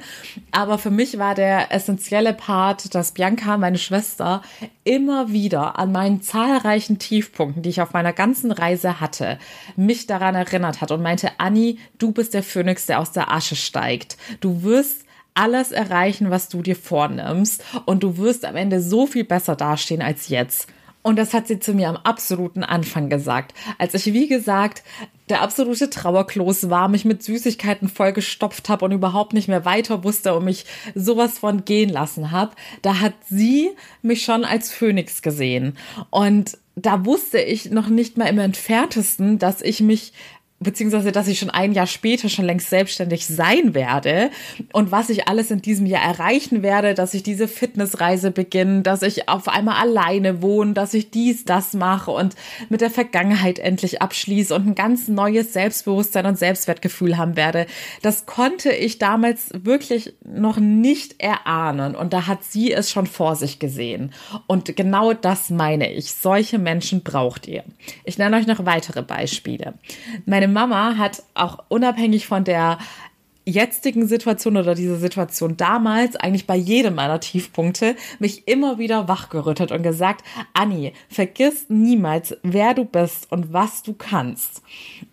Aber 0.52 0.78
für 0.78 0.92
mich 0.92 1.18
war 1.18 1.34
der 1.34 1.72
essentielle 1.72 2.32
Part, 2.32 2.94
dass 2.94 3.12
Bianca, 3.12 3.58
meine 3.58 3.78
Schwester, 3.78 4.42
immer 4.84 5.32
wieder 5.32 5.80
an 5.80 5.90
meinen 5.90 6.22
zahlreichen 6.22 7.00
Tiefpunkten, 7.00 7.62
die 7.62 7.70
ich 7.70 7.82
auf 7.82 7.92
meiner 7.92 8.12
ganzen 8.12 8.52
Reise 8.52 9.00
hatte, 9.00 9.38
mich 9.74 10.06
daran 10.06 10.36
erinnert 10.36 10.80
hat 10.80 10.92
und 10.92 11.02
meinte, 11.02 11.32
Anni, 11.38 11.78
du 11.98 12.12
bist 12.12 12.34
der 12.34 12.44
Phönix, 12.44 12.86
der 12.86 13.00
aus 13.00 13.10
der 13.10 13.32
Asche 13.32 13.56
steigt. 13.56 14.16
Du 14.40 14.62
wirst 14.62 15.04
alles 15.34 15.72
erreichen, 15.72 16.30
was 16.30 16.48
du 16.48 16.62
dir 16.62 16.76
vornimmst 16.76 17.64
und 17.86 18.02
du 18.02 18.16
wirst 18.16 18.44
am 18.44 18.56
Ende 18.56 18.80
so 18.80 19.06
viel 19.06 19.24
besser 19.24 19.56
dastehen 19.56 20.02
als 20.02 20.28
jetzt. 20.28 20.68
Und 21.02 21.16
das 21.16 21.32
hat 21.32 21.46
sie 21.46 21.58
zu 21.58 21.72
mir 21.72 21.88
am 21.88 21.96
absoluten 21.96 22.62
Anfang 22.62 23.08
gesagt, 23.08 23.54
als 23.78 23.94
ich, 23.94 24.12
wie 24.12 24.28
gesagt, 24.28 24.82
der 25.30 25.40
absolute 25.40 25.88
Trauerklos 25.88 26.68
war, 26.68 26.88
mich 26.88 27.04
mit 27.04 27.22
Süßigkeiten 27.22 27.88
vollgestopft 27.88 28.68
habe 28.68 28.84
und 28.84 28.92
überhaupt 28.92 29.32
nicht 29.32 29.48
mehr 29.48 29.64
weiter 29.64 30.04
wusste 30.04 30.34
und 30.34 30.44
mich 30.44 30.66
sowas 30.94 31.38
von 31.38 31.64
gehen 31.64 31.88
lassen 31.88 32.32
habe. 32.32 32.52
Da 32.82 33.00
hat 33.00 33.14
sie 33.28 33.70
mich 34.02 34.24
schon 34.24 34.44
als 34.44 34.70
Phönix 34.70 35.22
gesehen. 35.22 35.78
Und 36.10 36.58
da 36.76 37.06
wusste 37.06 37.38
ich 37.38 37.70
noch 37.70 37.88
nicht 37.88 38.18
mal 38.18 38.26
im 38.26 38.38
entferntesten, 38.38 39.38
dass 39.38 39.62
ich 39.62 39.80
mich 39.80 40.12
beziehungsweise 40.60 41.10
dass 41.10 41.26
ich 41.26 41.38
schon 41.38 41.48
ein 41.48 41.72
Jahr 41.72 41.86
später 41.86 42.28
schon 42.28 42.44
längst 42.44 42.68
selbstständig 42.68 43.26
sein 43.26 43.74
werde 43.74 44.30
und 44.74 44.92
was 44.92 45.08
ich 45.08 45.26
alles 45.26 45.50
in 45.50 45.62
diesem 45.62 45.86
Jahr 45.86 46.02
erreichen 46.02 46.62
werde, 46.62 46.92
dass 46.92 47.14
ich 47.14 47.22
diese 47.22 47.48
Fitnessreise 47.48 48.30
beginne, 48.30 48.82
dass 48.82 49.00
ich 49.00 49.28
auf 49.28 49.48
einmal 49.48 49.76
alleine 49.76 50.42
wohne, 50.42 50.74
dass 50.74 50.92
ich 50.92 51.10
dies, 51.10 51.46
das 51.46 51.72
mache 51.72 52.10
und 52.10 52.36
mit 52.68 52.82
der 52.82 52.90
Vergangenheit 52.90 53.58
endlich 53.58 54.02
abschließe 54.02 54.54
und 54.54 54.66
ein 54.66 54.74
ganz 54.74 55.08
neues 55.08 55.54
Selbstbewusstsein 55.54 56.26
und 56.26 56.38
Selbstwertgefühl 56.38 57.16
haben 57.16 57.36
werde. 57.36 57.66
Das 58.02 58.26
konnte 58.26 58.70
ich 58.70 58.98
damals 58.98 59.48
wirklich 59.54 60.12
noch 60.24 60.58
nicht 60.58 61.22
erahnen 61.22 61.96
und 61.96 62.12
da 62.12 62.26
hat 62.26 62.44
sie 62.44 62.70
es 62.70 62.90
schon 62.90 63.06
vor 63.06 63.34
sich 63.34 63.60
gesehen. 63.60 64.12
Und 64.46 64.76
genau 64.76 65.14
das 65.14 65.48
meine 65.48 65.90
ich. 65.90 66.12
Solche 66.12 66.58
Menschen 66.58 67.02
braucht 67.02 67.48
ihr. 67.48 67.64
Ich 68.04 68.18
nenne 68.18 68.36
euch 68.36 68.46
noch 68.46 68.66
weitere 68.66 69.02
Beispiele. 69.02 69.74
Meine 70.26 70.49
Mama 70.52 70.96
hat 70.96 71.22
auch 71.34 71.64
unabhängig 71.68 72.26
von 72.26 72.44
der 72.44 72.78
jetzigen 73.44 74.06
Situation 74.06 74.56
oder 74.56 74.74
dieser 74.74 74.96
Situation 74.96 75.56
damals, 75.56 76.16
eigentlich 76.16 76.46
bei 76.46 76.56
jedem 76.56 76.94
meiner 76.94 77.20
Tiefpunkte, 77.20 77.96
mich 78.18 78.46
immer 78.46 78.78
wieder 78.78 79.08
wachgerüttelt 79.08 79.72
und 79.72 79.82
gesagt, 79.82 80.24
Anni, 80.52 80.92
vergiss 81.08 81.66
niemals, 81.68 82.36
wer 82.42 82.74
du 82.74 82.84
bist 82.84 83.30
und 83.32 83.52
was 83.52 83.82
du 83.82 83.94
kannst. 83.94 84.62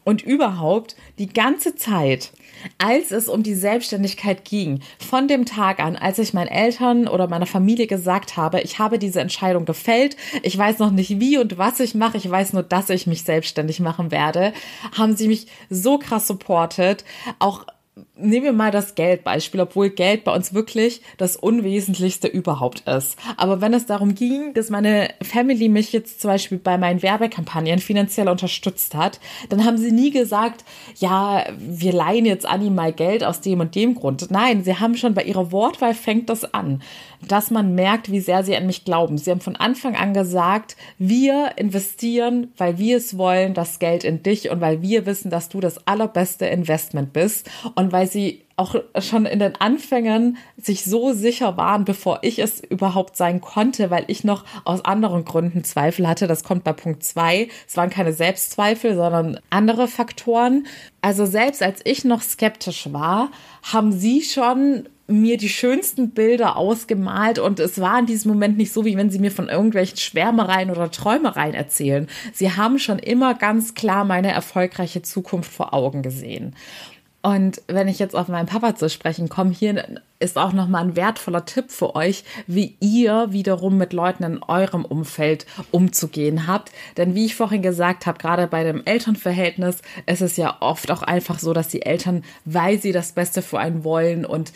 Und 0.03 0.21
überhaupt 0.21 0.95
die 1.17 1.29
ganze 1.29 1.75
Zeit, 1.75 2.31
als 2.77 3.11
es 3.11 3.29
um 3.29 3.43
die 3.43 3.55
Selbstständigkeit 3.55 4.45
ging, 4.45 4.81
von 4.99 5.27
dem 5.27 5.45
Tag 5.45 5.79
an, 5.79 5.95
als 5.95 6.19
ich 6.19 6.33
meinen 6.33 6.47
Eltern 6.47 7.07
oder 7.07 7.27
meiner 7.27 7.45
Familie 7.45 7.87
gesagt 7.87 8.37
habe, 8.37 8.61
ich 8.61 8.79
habe 8.79 8.99
diese 8.99 9.21
Entscheidung 9.21 9.65
gefällt, 9.65 10.17
ich 10.43 10.57
weiß 10.57 10.79
noch 10.79 10.91
nicht 10.91 11.19
wie 11.19 11.37
und 11.37 11.57
was 11.57 11.79
ich 11.79 11.95
mache, 11.95 12.17
ich 12.17 12.29
weiß 12.29 12.53
nur, 12.53 12.63
dass 12.63 12.89
ich 12.89 13.07
mich 13.07 13.23
selbstständig 13.23 13.79
machen 13.79 14.11
werde, 14.11 14.53
haben 14.97 15.15
sie 15.15 15.27
mich 15.27 15.47
so 15.69 15.97
krass 15.97 16.27
supportet, 16.27 17.03
auch 17.39 17.65
nehmen 18.15 18.45
wir 18.45 18.53
mal 18.53 18.71
das 18.71 18.95
Geldbeispiel, 18.95 19.61
obwohl 19.61 19.89
Geld 19.89 20.23
bei 20.23 20.33
uns 20.33 20.53
wirklich 20.53 21.01
das 21.17 21.35
Unwesentlichste 21.35 22.27
überhaupt 22.27 22.87
ist. 22.87 23.17
Aber 23.37 23.61
wenn 23.61 23.73
es 23.73 23.85
darum 23.85 24.15
ging, 24.15 24.53
dass 24.53 24.69
meine 24.69 25.09
Family 25.21 25.69
mich 25.69 25.93
jetzt 25.93 26.21
zum 26.21 26.31
Beispiel 26.31 26.57
bei 26.57 26.77
meinen 26.77 27.01
Werbekampagnen 27.01 27.79
finanziell 27.79 28.29
unterstützt 28.29 28.95
hat, 28.95 29.19
dann 29.49 29.65
haben 29.65 29.77
sie 29.77 29.91
nie 29.91 30.11
gesagt, 30.11 30.63
ja, 30.95 31.45
wir 31.57 31.93
leihen 31.93 32.25
jetzt 32.25 32.45
Anni 32.45 32.69
mal 32.69 32.93
Geld 32.93 33.23
aus 33.23 33.41
dem 33.41 33.59
und 33.59 33.75
dem 33.75 33.95
Grund. 33.95 34.29
Nein, 34.31 34.63
sie 34.63 34.75
haben 34.75 34.97
schon 34.97 35.13
bei 35.13 35.23
ihrer 35.23 35.51
Wortwahl 35.51 35.93
fängt 35.93 36.29
das 36.29 36.53
an, 36.53 36.81
dass 37.25 37.51
man 37.51 37.75
merkt, 37.75 38.11
wie 38.11 38.19
sehr 38.19 38.43
sie 38.43 38.55
an 38.55 38.65
mich 38.65 38.85
glauben. 38.85 39.17
Sie 39.17 39.31
haben 39.31 39.41
von 39.41 39.55
Anfang 39.55 39.95
an 39.95 40.13
gesagt, 40.13 40.75
wir 40.97 41.51
investieren, 41.55 42.51
weil 42.57 42.77
wir 42.77 42.97
es 42.97 43.17
wollen, 43.17 43.53
das 43.53 43.79
Geld 43.79 44.03
in 44.03 44.23
dich 44.23 44.49
und 44.49 44.61
weil 44.61 44.81
wir 44.81 45.05
wissen, 45.05 45.29
dass 45.29 45.49
du 45.49 45.59
das 45.59 45.87
allerbeste 45.87 46.45
Investment 46.45 47.13
bist 47.13 47.49
und 47.75 47.91
weil 47.91 48.09
sie 48.09 48.43
auch 48.59 48.75
schon 48.99 49.27
in 49.27 49.37
den 49.37 49.55
Anfängen 49.55 50.37
sich 50.57 50.83
so 50.83 51.13
sicher 51.13 51.57
waren, 51.57 51.85
bevor 51.85 52.19
ich 52.23 52.39
es 52.39 52.59
überhaupt 52.59 53.15
sein 53.15 53.39
konnte, 53.39 53.91
weil 53.91 54.05
ich 54.07 54.23
noch 54.23 54.45
aus 54.65 54.83
anderen 54.83 55.25
Gründen 55.25 55.63
Zweifel 55.63 56.07
hatte. 56.07 56.25
Das 56.25 56.43
kommt 56.43 56.63
bei 56.63 56.73
Punkt 56.73 57.03
zwei. 57.03 57.49
Es 57.67 57.77
waren 57.77 57.91
keine 57.91 58.13
Selbstzweifel, 58.13 58.95
sondern 58.95 59.39
andere 59.51 59.87
Faktoren. 59.87 60.65
Also 61.01 61.27
selbst 61.27 61.61
als 61.61 61.81
ich 61.83 62.03
noch 62.03 62.23
skeptisch 62.23 62.91
war, 62.91 63.29
haben 63.61 63.91
sie 63.91 64.23
schon 64.23 64.89
mir 65.07 65.37
die 65.37 65.49
schönsten 65.49 66.11
Bilder 66.11 66.57
ausgemalt 66.57 67.39
und 67.39 67.59
es 67.59 67.79
war 67.79 67.99
in 67.99 68.05
diesem 68.05 68.31
Moment 68.31 68.57
nicht 68.57 68.73
so, 68.73 68.85
wie 68.85 68.97
wenn 68.97 69.09
sie 69.09 69.19
mir 69.19 69.31
von 69.31 69.49
irgendwelchen 69.49 69.97
Schwärmereien 69.97 70.69
oder 70.69 70.91
Träumereien 70.91 71.53
erzählen. 71.53 72.07
Sie 72.33 72.51
haben 72.51 72.77
schon 72.77 72.99
immer 72.99 73.33
ganz 73.33 73.73
klar 73.73 74.03
meine 74.03 74.31
erfolgreiche 74.31 75.01
Zukunft 75.01 75.51
vor 75.51 75.73
Augen 75.73 76.01
gesehen. 76.01 76.55
Und 77.23 77.61
wenn 77.67 77.89
ich 77.89 77.99
jetzt 77.99 78.15
auf 78.15 78.29
meinen 78.29 78.45
Papa 78.45 78.75
zu 78.75 78.89
sprechen 78.89 79.27
komme, 79.27 79.51
hier 79.51 80.01
ist 80.19 80.37
auch 80.37 80.53
nochmal 80.53 80.83
ein 80.83 80.95
wertvoller 80.95 81.45
Tipp 81.45 81.71
für 81.71 81.95
euch, 81.95 82.23
wie 82.45 82.77
ihr 82.79 83.27
wiederum 83.31 83.77
mit 83.77 83.91
Leuten 83.91 84.23
in 84.23 84.43
eurem 84.43 84.85
Umfeld 84.85 85.45
umzugehen 85.71 86.47
habt. 86.47 86.71
Denn 86.95 87.15
wie 87.15 87.25
ich 87.25 87.35
vorhin 87.35 87.61
gesagt 87.61 88.05
habe, 88.05 88.17
gerade 88.17 88.47
bei 88.47 88.63
dem 88.63 88.85
Elternverhältnis 88.85 89.81
ist 90.05 90.21
es 90.21 90.37
ja 90.37 90.57
oft 90.61 90.89
auch 90.89 91.01
einfach 91.03 91.39
so, 91.39 91.53
dass 91.53 91.67
die 91.67 91.81
Eltern, 91.81 92.23
weil 92.45 92.79
sie 92.79 92.93
das 92.93 93.11
Beste 93.11 93.41
für 93.41 93.59
einen 93.59 93.83
wollen 93.83 94.25
und 94.25 94.53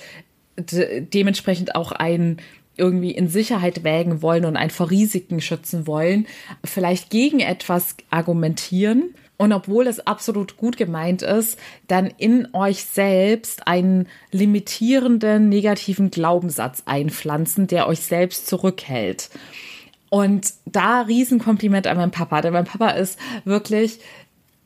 dementsprechend 0.57 1.75
auch 1.75 1.91
einen 1.91 2.37
irgendwie 2.77 3.11
in 3.11 3.27
Sicherheit 3.27 3.83
wägen 3.83 4.21
wollen 4.21 4.45
und 4.45 4.57
einen 4.57 4.71
vor 4.71 4.89
Risiken 4.89 5.41
schützen 5.41 5.87
wollen, 5.87 6.25
vielleicht 6.63 7.09
gegen 7.09 7.39
etwas 7.39 7.95
argumentieren 8.09 9.13
und 9.41 9.53
obwohl 9.53 9.87
es 9.87 10.05
absolut 10.05 10.55
gut 10.55 10.77
gemeint 10.77 11.23
ist, 11.23 11.57
dann 11.87 12.05
in 12.05 12.49
euch 12.53 12.83
selbst 12.83 13.65
einen 13.65 14.07
limitierenden 14.31 15.49
negativen 15.49 16.11
Glaubenssatz 16.11 16.83
einpflanzen, 16.85 17.65
der 17.65 17.87
euch 17.87 18.01
selbst 18.01 18.45
zurückhält. 18.45 19.31
Und 20.09 20.53
da 20.65 21.01
Riesenkompliment 21.01 21.87
an 21.87 21.97
meinen 21.97 22.11
Papa, 22.11 22.41
denn 22.41 22.53
mein 22.53 22.65
Papa 22.65 22.91
ist 22.91 23.17
wirklich 23.43 23.99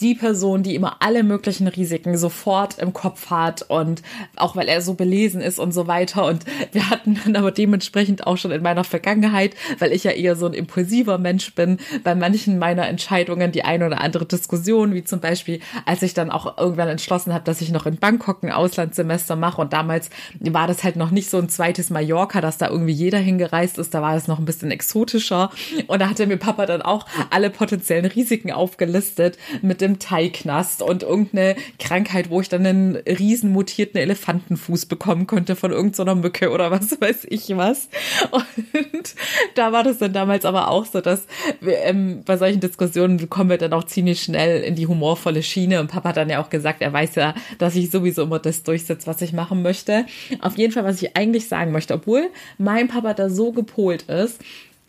die 0.02 0.14
Person, 0.14 0.62
die 0.62 0.76
immer 0.76 0.98
alle 1.00 1.24
möglichen 1.24 1.68
Risiken 1.68 2.18
sofort 2.18 2.80
im 2.80 2.92
Kopf 2.92 3.30
hat 3.30 3.62
und 3.70 4.02
auch 4.36 4.56
weil 4.58 4.68
er 4.68 4.82
so 4.82 4.96
belesen 4.96 5.40
ist 5.40 5.58
und 5.58 5.72
so 5.72 5.88
weiter. 5.88 6.26
Und 6.26 6.44
wir 6.74 6.90
hatten 6.90 7.18
dann 7.24 7.36
aber 7.38 7.52
dementsprechend 7.52 8.28
auch 8.28 8.38
schon 8.38 8.52
in 8.52 8.62
meiner 8.62 8.84
Vergangenheit, 8.84 9.56
weil 9.80 9.94
ich 9.94 10.04
ja 10.04 10.12
eher 10.12 10.36
so 10.36 10.48
ein 10.48 10.54
impulsiver 10.54 11.18
Mensch 11.18 11.54
bin, 11.56 11.78
bei 12.04 12.14
manchen 12.14 12.60
meiner 12.60 12.88
Entscheidungen 12.88 13.54
die 13.54 13.64
eine 13.64 13.86
oder 13.86 14.02
andere 14.02 14.26
Diskussion, 14.26 14.94
wie 14.94 15.06
zum 15.06 15.22
Beispiel, 15.22 15.62
als 15.86 16.02
ich 16.02 16.14
dann 16.14 16.30
auch 16.30 16.58
irgendwann 16.58 16.90
entschlossen 16.90 17.34
habe, 17.34 17.46
dass 17.46 17.62
ich 17.62 17.72
noch 17.72 17.86
in 17.86 17.96
Bangkok 17.96 18.44
ein 18.44 18.52
Auslandssemester 18.52 19.38
mache. 19.38 19.62
Und 19.62 19.72
damals 19.72 20.10
war 20.42 20.68
das 20.68 20.84
halt 20.84 20.98
noch 20.98 21.12
nicht 21.12 21.30
so 21.30 21.38
ein 21.38 21.48
zweites 21.48 21.90
Mallorca, 21.90 22.42
dass 22.42 22.58
da 22.58 22.70
irgendwie 22.70 22.92
jeder 22.92 23.20
hingereist 23.20 23.78
ist, 23.78 23.94
da 23.94 24.02
war 24.02 24.14
das 24.14 24.28
noch 24.28 24.40
ein 24.40 24.46
bisschen 24.46 24.72
exotischer. 24.72 25.52
Und 25.88 26.02
da 26.02 26.10
hatte 26.10 26.28
mir 26.28 26.38
Papa 26.38 26.66
dann 26.66 26.82
auch 26.82 27.06
alle 27.30 27.50
potenziellen 27.50 28.06
Risiken 28.06 28.52
aufgelistet 28.52 29.38
mit 29.62 29.85
dem 29.86 30.00
Thaiknast 30.00 30.82
und 30.82 31.04
irgendeine 31.04 31.56
Krankheit, 31.80 32.30
wo 32.30 32.42
ich 32.42 32.50
dann 32.50 32.66
einen 32.66 32.96
riesen 32.96 33.52
mutierten 33.52 34.00
Elefantenfuß 34.00 34.86
bekommen 34.88 35.28
könnte 35.28 35.56
von 35.56 35.72
irgendeiner 35.72 36.16
Mücke 36.16 36.52
oder 36.52 36.72
was 36.72 37.00
weiß 37.00 37.28
ich 37.30 37.56
was. 37.56 37.90
Und 38.32 39.16
da 39.56 39.72
war 39.72 39.84
das 39.84 40.00
dann 40.00 40.14
damals 40.14 40.46
aber 40.46 40.70
auch 40.70 40.86
so, 40.86 41.02
dass 41.02 41.28
wir, 41.62 41.78
ähm, 41.80 42.24
bei 42.26 42.38
solchen 42.38 42.60
Diskussionen 42.60 43.30
kommen 43.30 43.50
wir 43.50 43.58
dann 43.58 43.74
auch 43.74 43.84
ziemlich 43.84 44.22
schnell 44.22 44.64
in 44.64 44.76
die 44.76 44.88
humorvolle 44.88 45.44
Schiene 45.44 45.80
und 45.80 45.88
Papa 45.88 46.10
hat 46.10 46.18
dann 46.18 46.30
ja 46.30 46.44
auch 46.44 46.50
gesagt, 46.50 46.82
er 46.82 46.92
weiß 46.92 47.16
ja, 47.16 47.36
dass 47.58 47.76
ich 47.76 47.92
sowieso 47.92 48.24
immer 48.24 48.40
das 48.40 48.64
durchsetze, 48.64 49.08
was 49.08 49.22
ich 49.22 49.34
machen 49.34 49.62
möchte. 49.62 50.06
Auf 50.42 50.58
jeden 50.58 50.74
Fall, 50.74 50.84
was 50.84 51.02
ich 51.02 51.16
eigentlich 51.16 51.48
sagen 51.48 51.72
möchte, 51.72 51.94
obwohl 51.94 52.30
mein 52.58 52.88
Papa 52.88 53.14
da 53.14 53.30
so 53.30 53.52
gepolt 53.52 54.04
ist, 54.04 54.42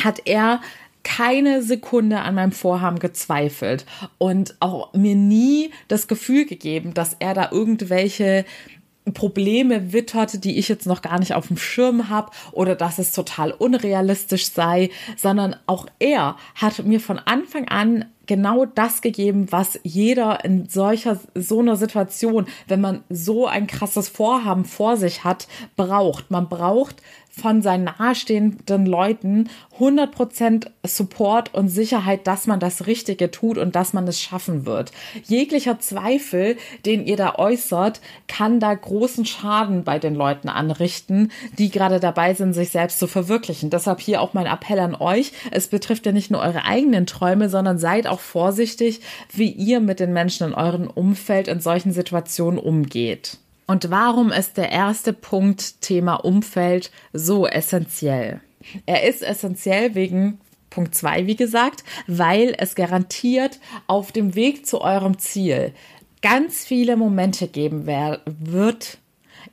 hat 0.02 0.22
er 0.24 0.60
keine 1.06 1.62
Sekunde 1.62 2.18
an 2.18 2.34
meinem 2.34 2.50
Vorhaben 2.50 2.98
gezweifelt 2.98 3.86
und 4.18 4.56
auch 4.58 4.92
mir 4.92 5.14
nie 5.14 5.70
das 5.86 6.08
Gefühl 6.08 6.46
gegeben, 6.46 6.94
dass 6.94 7.14
er 7.20 7.32
da 7.32 7.50
irgendwelche 7.52 8.44
Probleme 9.14 9.92
wittert, 9.92 10.42
die 10.42 10.58
ich 10.58 10.68
jetzt 10.68 10.84
noch 10.84 11.02
gar 11.02 11.20
nicht 11.20 11.32
auf 11.34 11.46
dem 11.46 11.58
Schirm 11.58 12.08
habe 12.08 12.32
oder 12.50 12.74
dass 12.74 12.98
es 12.98 13.12
total 13.12 13.52
unrealistisch 13.52 14.50
sei, 14.50 14.90
sondern 15.16 15.54
auch 15.66 15.86
er 16.00 16.36
hat 16.56 16.84
mir 16.84 16.98
von 16.98 17.20
Anfang 17.20 17.68
an 17.68 18.06
genau 18.26 18.64
das 18.64 19.02
gegeben, 19.02 19.46
was 19.50 19.78
jeder 19.84 20.44
in 20.44 20.68
solcher, 20.68 21.20
so 21.36 21.60
einer 21.60 21.76
Situation, 21.76 22.46
wenn 22.66 22.80
man 22.80 23.04
so 23.08 23.46
ein 23.46 23.68
krasses 23.68 24.08
Vorhaben 24.08 24.64
vor 24.64 24.96
sich 24.96 25.22
hat, 25.22 25.46
braucht. 25.76 26.32
Man 26.32 26.48
braucht 26.48 26.96
von 27.38 27.60
seinen 27.60 27.84
nahestehenden 27.84 28.86
Leuten 28.86 29.50
100% 29.78 30.68
Support 30.84 31.52
und 31.52 31.68
Sicherheit, 31.68 32.26
dass 32.26 32.46
man 32.46 32.60
das 32.60 32.86
Richtige 32.86 33.30
tut 33.30 33.58
und 33.58 33.76
dass 33.76 33.92
man 33.92 34.08
es 34.08 34.20
schaffen 34.20 34.64
wird. 34.64 34.90
Jeglicher 35.24 35.78
Zweifel, 35.78 36.56
den 36.86 37.06
ihr 37.06 37.18
da 37.18 37.34
äußert, 37.34 38.00
kann 38.26 38.58
da 38.58 38.72
großen 38.72 39.26
Schaden 39.26 39.84
bei 39.84 39.98
den 39.98 40.14
Leuten 40.14 40.48
anrichten, 40.48 41.30
die 41.58 41.70
gerade 41.70 42.00
dabei 42.00 42.32
sind, 42.32 42.54
sich 42.54 42.70
selbst 42.70 42.98
zu 42.98 43.06
verwirklichen. 43.06 43.68
Deshalb 43.68 44.00
hier 44.00 44.22
auch 44.22 44.32
mein 44.32 44.46
Appell 44.46 44.78
an 44.78 44.94
euch. 44.94 45.32
Es 45.50 45.68
betrifft 45.68 46.06
ja 46.06 46.12
nicht 46.12 46.30
nur 46.30 46.40
eure 46.40 46.64
eigenen 46.64 47.06
Träume, 47.06 47.50
sondern 47.50 47.78
seid 47.78 48.06
auch 48.06 48.20
vorsichtig, 48.20 49.02
wie 49.30 49.50
ihr 49.50 49.80
mit 49.80 50.00
den 50.00 50.14
Menschen 50.14 50.46
in 50.48 50.54
eurem 50.54 50.86
Umfeld 50.88 51.48
in 51.48 51.60
solchen 51.60 51.92
Situationen 51.92 52.58
umgeht. 52.58 53.38
Und 53.66 53.90
warum 53.90 54.30
ist 54.30 54.56
der 54.56 54.70
erste 54.70 55.12
Punkt 55.12 55.80
Thema 55.80 56.16
Umfeld 56.16 56.90
so 57.12 57.46
essentiell? 57.46 58.40
Er 58.84 59.04
ist 59.08 59.22
essentiell 59.22 59.94
wegen 59.94 60.40
Punkt 60.70 60.94
zwei, 60.94 61.26
wie 61.26 61.36
gesagt, 61.36 61.84
weil 62.06 62.54
es 62.58 62.74
garantiert 62.74 63.60
auf 63.86 64.12
dem 64.12 64.34
Weg 64.34 64.66
zu 64.66 64.80
eurem 64.80 65.18
Ziel 65.18 65.72
ganz 66.22 66.64
viele 66.64 66.96
Momente 66.96 67.48
geben 67.48 67.86
wird, 67.86 68.98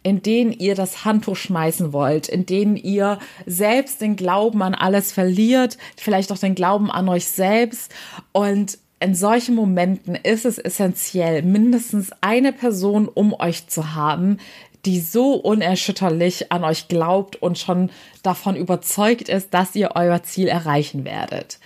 in 0.01 0.21
denen 0.21 0.51
ihr 0.51 0.75
das 0.75 1.05
Handtuch 1.05 1.35
schmeißen 1.35 1.93
wollt, 1.93 2.27
in 2.27 2.45
denen 2.45 2.75
ihr 2.75 3.19
selbst 3.45 4.01
den 4.01 4.15
Glauben 4.15 4.61
an 4.61 4.75
alles 4.75 5.11
verliert, 5.11 5.77
vielleicht 5.97 6.31
auch 6.31 6.37
den 6.37 6.55
Glauben 6.55 6.91
an 6.91 7.07
euch 7.09 7.27
selbst 7.27 7.93
und 8.31 8.77
in 9.03 9.15
solchen 9.15 9.55
Momenten 9.55 10.15
ist 10.15 10.45
es 10.45 10.57
essentiell, 10.57 11.41
mindestens 11.41 12.11
eine 12.21 12.53
Person 12.53 13.09
um 13.09 13.33
euch 13.33 13.67
zu 13.67 13.93
haben, 13.93 14.37
die 14.85 14.99
so 14.99 15.33
unerschütterlich 15.33 16.51
an 16.51 16.63
euch 16.63 16.87
glaubt 16.87 17.35
und 17.35 17.57
schon 17.57 17.89
davon 18.21 18.55
überzeugt 18.55 19.29
ist, 19.29 19.53
dass 19.53 19.75
ihr 19.75 19.91
euer 19.95 20.23
Ziel 20.23 20.47
erreichen 20.47 21.03
werdet. 21.05 21.59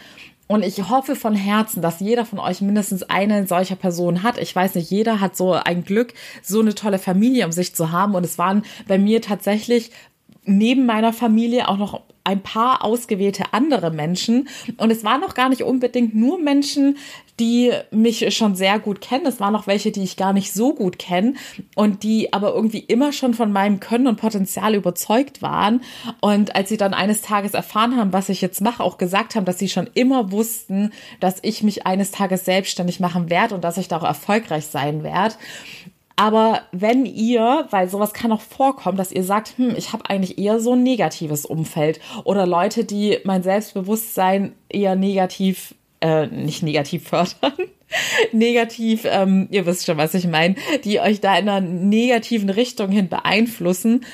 Und 0.48 0.64
ich 0.64 0.90
hoffe 0.90 1.16
von 1.16 1.36
Herzen, 1.36 1.82
dass 1.82 2.00
jeder 2.00 2.26
von 2.26 2.40
euch 2.40 2.62
mindestens 2.62 3.04
eine 3.04 3.46
solcher 3.46 3.76
Person 3.76 4.24
hat. 4.24 4.38
Ich 4.38 4.56
weiß 4.56 4.76
nicht, 4.76 4.90
jeder 4.90 5.20
hat 5.20 5.36
so 5.36 5.54
ein 5.54 5.84
Glück, 5.84 6.14
so 6.42 6.62
eine 6.62 6.74
tolle 6.74 7.00
Familie 7.00 7.46
um 7.46 7.52
sich 7.52 7.76
zu 7.76 7.92
haben. 7.92 8.16
Und 8.16 8.24
es 8.24 8.38
waren 8.38 8.64
bei 8.88 8.98
mir 8.98 9.22
tatsächlich 9.22 9.92
neben 10.46 10.86
meiner 10.86 11.12
Familie 11.12 11.68
auch 11.68 11.78
noch 11.78 12.02
ein 12.28 12.42
paar 12.42 12.84
ausgewählte 12.84 13.54
andere 13.54 13.90
Menschen. 13.90 14.50
Und 14.78 14.92
es 14.92 15.04
waren 15.04 15.22
noch 15.22 15.34
gar 15.34 15.50
nicht 15.50 15.64
unbedingt 15.64 16.14
nur 16.14 16.38
Menschen, 16.40 16.98
die 17.40 17.72
mich 17.92 18.36
schon 18.36 18.56
sehr 18.56 18.80
gut 18.80 19.02
kennen. 19.02 19.26
Es 19.26 19.40
waren 19.40 19.54
noch 19.54 19.68
welche, 19.68 19.92
die 19.92 20.04
ich 20.04 20.18
gar 20.18 20.34
nicht 20.34 20.54
so 20.54 20.74
gut 20.74 20.98
kenne 20.98 21.34
und 21.76 22.04
die 22.04 22.34
aber 22.34 22.54
irgendwie 22.54 22.80
immer 22.80 23.12
schon 23.12 23.34
von 23.34 23.52
meinem 23.52 23.80
Können 23.80 24.08
und 24.08 24.18
Potenzial 24.18 24.74
überzeugt 24.76 25.42
waren. 25.42 25.82
Und 26.20 26.56
als 26.56 26.70
sie 26.70 26.78
dann 26.78 26.94
eines 26.94 27.22
Tages 27.22 27.54
erfahren 27.54 27.96
haben, 27.96 28.14
was 28.14 28.30
ich 28.30 28.42
jetzt 28.42 28.62
mache, 28.62 28.84
auch 28.84 28.98
gesagt 28.98 29.36
haben, 29.36 29.46
dass 29.46 29.60
sie 29.60 29.70
schon 29.70 29.90
immer 29.94 30.32
wussten, 30.32 30.92
dass 31.20 31.38
ich 31.42 31.64
mich 31.64 31.86
eines 31.86 32.12
Tages 32.12 32.46
selbstständig 32.46 33.00
machen 33.00 33.30
werde 33.30 33.56
und 33.56 33.64
dass 33.64 33.78
ich 33.78 33.88
da 33.88 33.98
auch 33.98 34.04
erfolgreich 34.04 34.66
sein 34.66 35.04
werde. 35.04 35.36
Aber 36.20 36.64
wenn 36.72 37.06
ihr, 37.06 37.68
weil 37.70 37.88
sowas 37.88 38.12
kann 38.12 38.32
auch 38.32 38.42
vorkommen, 38.42 38.98
dass 38.98 39.12
ihr 39.12 39.24
sagt, 39.24 39.54
hm, 39.58 39.76
ich 39.78 39.94
habe 39.94 40.10
eigentlich 40.10 40.40
eher 40.40 40.60
so 40.60 40.74
ein 40.74 40.82
negatives 40.82 41.46
Umfeld 41.46 42.00
oder 42.24 42.48
Leute, 42.48 42.86
die 42.86 43.20
mein 43.24 43.44
Selbstbewusstsein 43.44 44.54
eher 44.68 44.96
negativ 44.96 45.76
äh, 46.02 46.28
nicht 46.28 46.64
negativ 46.64 47.08
fördern, 47.08 47.54
negativ, 48.32 49.06
ähm, 49.06 49.48
ihr 49.52 49.66
wisst 49.66 49.86
schon, 49.86 49.98
was 49.98 50.14
ich 50.14 50.28
meine, 50.28 50.56
die 50.84 51.00
euch 51.00 51.22
da 51.22 51.38
in 51.38 51.50
einer 51.50 51.62
negativen 51.62 52.50
Richtung 52.50 52.90
hin 52.90 53.10
beeinflussen 53.10 54.06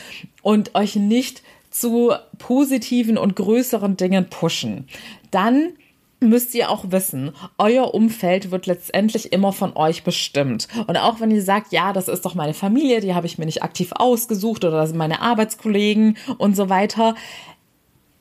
und 0.41 0.75
euch 0.75 0.95
nicht 0.95 1.41
zu 1.69 2.13
positiven 2.37 3.17
und 3.17 3.35
größeren 3.35 3.97
Dingen 3.97 4.29
pushen. 4.29 4.87
Dann 5.31 5.73
müsst 6.23 6.55
ihr 6.55 6.69
auch 6.69 6.85
wissen, 6.91 7.31
euer 7.57 7.93
Umfeld 7.93 8.51
wird 8.51 8.65
letztendlich 8.65 9.33
immer 9.33 9.51
von 9.51 9.75
euch 9.75 10.03
bestimmt. 10.03 10.67
Und 10.87 10.97
auch 10.97 11.19
wenn 11.19 11.31
ihr 11.31 11.41
sagt, 11.41 11.71
ja, 11.71 11.93
das 11.93 12.07
ist 12.07 12.25
doch 12.25 12.35
meine 12.35 12.53
Familie, 12.53 13.01
die 13.01 13.13
habe 13.13 13.27
ich 13.27 13.37
mir 13.37 13.45
nicht 13.45 13.63
aktiv 13.63 13.91
ausgesucht 13.93 14.63
oder 14.63 14.77
das 14.77 14.89
sind 14.89 14.97
meine 14.97 15.21
Arbeitskollegen 15.21 16.17
und 16.37 16.55
so 16.55 16.69
weiter, 16.69 17.15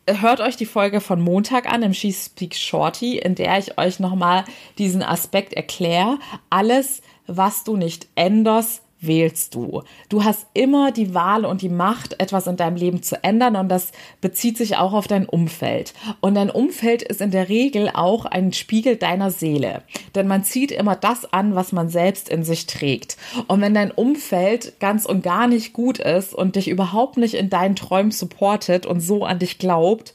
hört 0.07 0.41
euch 0.41 0.57
die 0.57 0.67
Folge 0.67 1.01
von 1.01 1.21
Montag 1.21 1.71
an 1.71 1.83
im 1.83 1.95
She 1.95 2.12
Speak 2.12 2.55
Shorty, 2.55 3.19
in 3.19 3.35
der 3.35 3.59
ich 3.59 3.79
euch 3.79 4.01
nochmal 4.01 4.45
diesen 4.79 5.03
Aspekt 5.03 5.53
erkläre. 5.53 6.19
Alles, 6.51 7.03
was 7.27 7.65
du 7.65 7.77
nicht 7.77 8.09
änderst, 8.15 8.83
wählst 9.03 9.55
du. 9.55 9.83
Du 10.09 10.25
hast 10.25 10.47
immer 10.55 10.93
die 10.93 11.15
Wahl 11.15 11.45
und 11.45 11.62
die 11.62 11.69
Macht, 11.69 12.21
etwas 12.21 12.47
in 12.47 12.57
deinem 12.57 12.77
Leben 12.77 13.03
zu 13.03 13.23
ändern 13.23 13.57
und 13.57 13.69
das 13.69 13.93
bezieht 14.21 14.57
sich 14.57 14.77
auch 14.77 14.93
auf 14.93 15.07
dein 15.07 15.27
Umfeld. 15.27 15.93
Und 16.21 16.35
dein 16.35 16.51
Umfeld 16.51 17.03
ist 17.03 17.21
in 17.21 17.31
der 17.31 17.49
Regel 17.49 17.91
auch 17.93 18.25
ein 18.25 18.53
Spiegel 18.53 18.97
deiner 18.97 19.31
Seele, 19.31 19.83
denn 20.15 20.27
man 20.27 20.45
zieht 20.45 20.71
immer 20.71 20.97
das 20.97 21.33
an, 21.33 21.55
was 21.55 21.73
man 21.73 21.88
selbst 21.88 22.29
in 22.29 22.45
sich 22.45 22.67
trägt. 22.67 23.17
Und 23.49 23.61
wenn 23.61 23.75
dein 23.75 23.91
Umfeld 23.91 24.79
ganz 24.81 25.05
und 25.05 25.23
gar 25.23 25.47
nicht 25.47 25.73
gut 25.73 25.99
ist 25.99 26.35
und 26.35 26.57
dich 26.57 26.69
überhaupt 26.69 27.17
nicht 27.17 27.35
in 27.35 27.51
deinen 27.51 27.77
Träumen 27.77 28.12
supportet 28.12 28.87
und 28.87 29.01
so 29.01 29.25
an 29.25 29.38
dich 29.38 29.59
glaubt, 29.59 30.15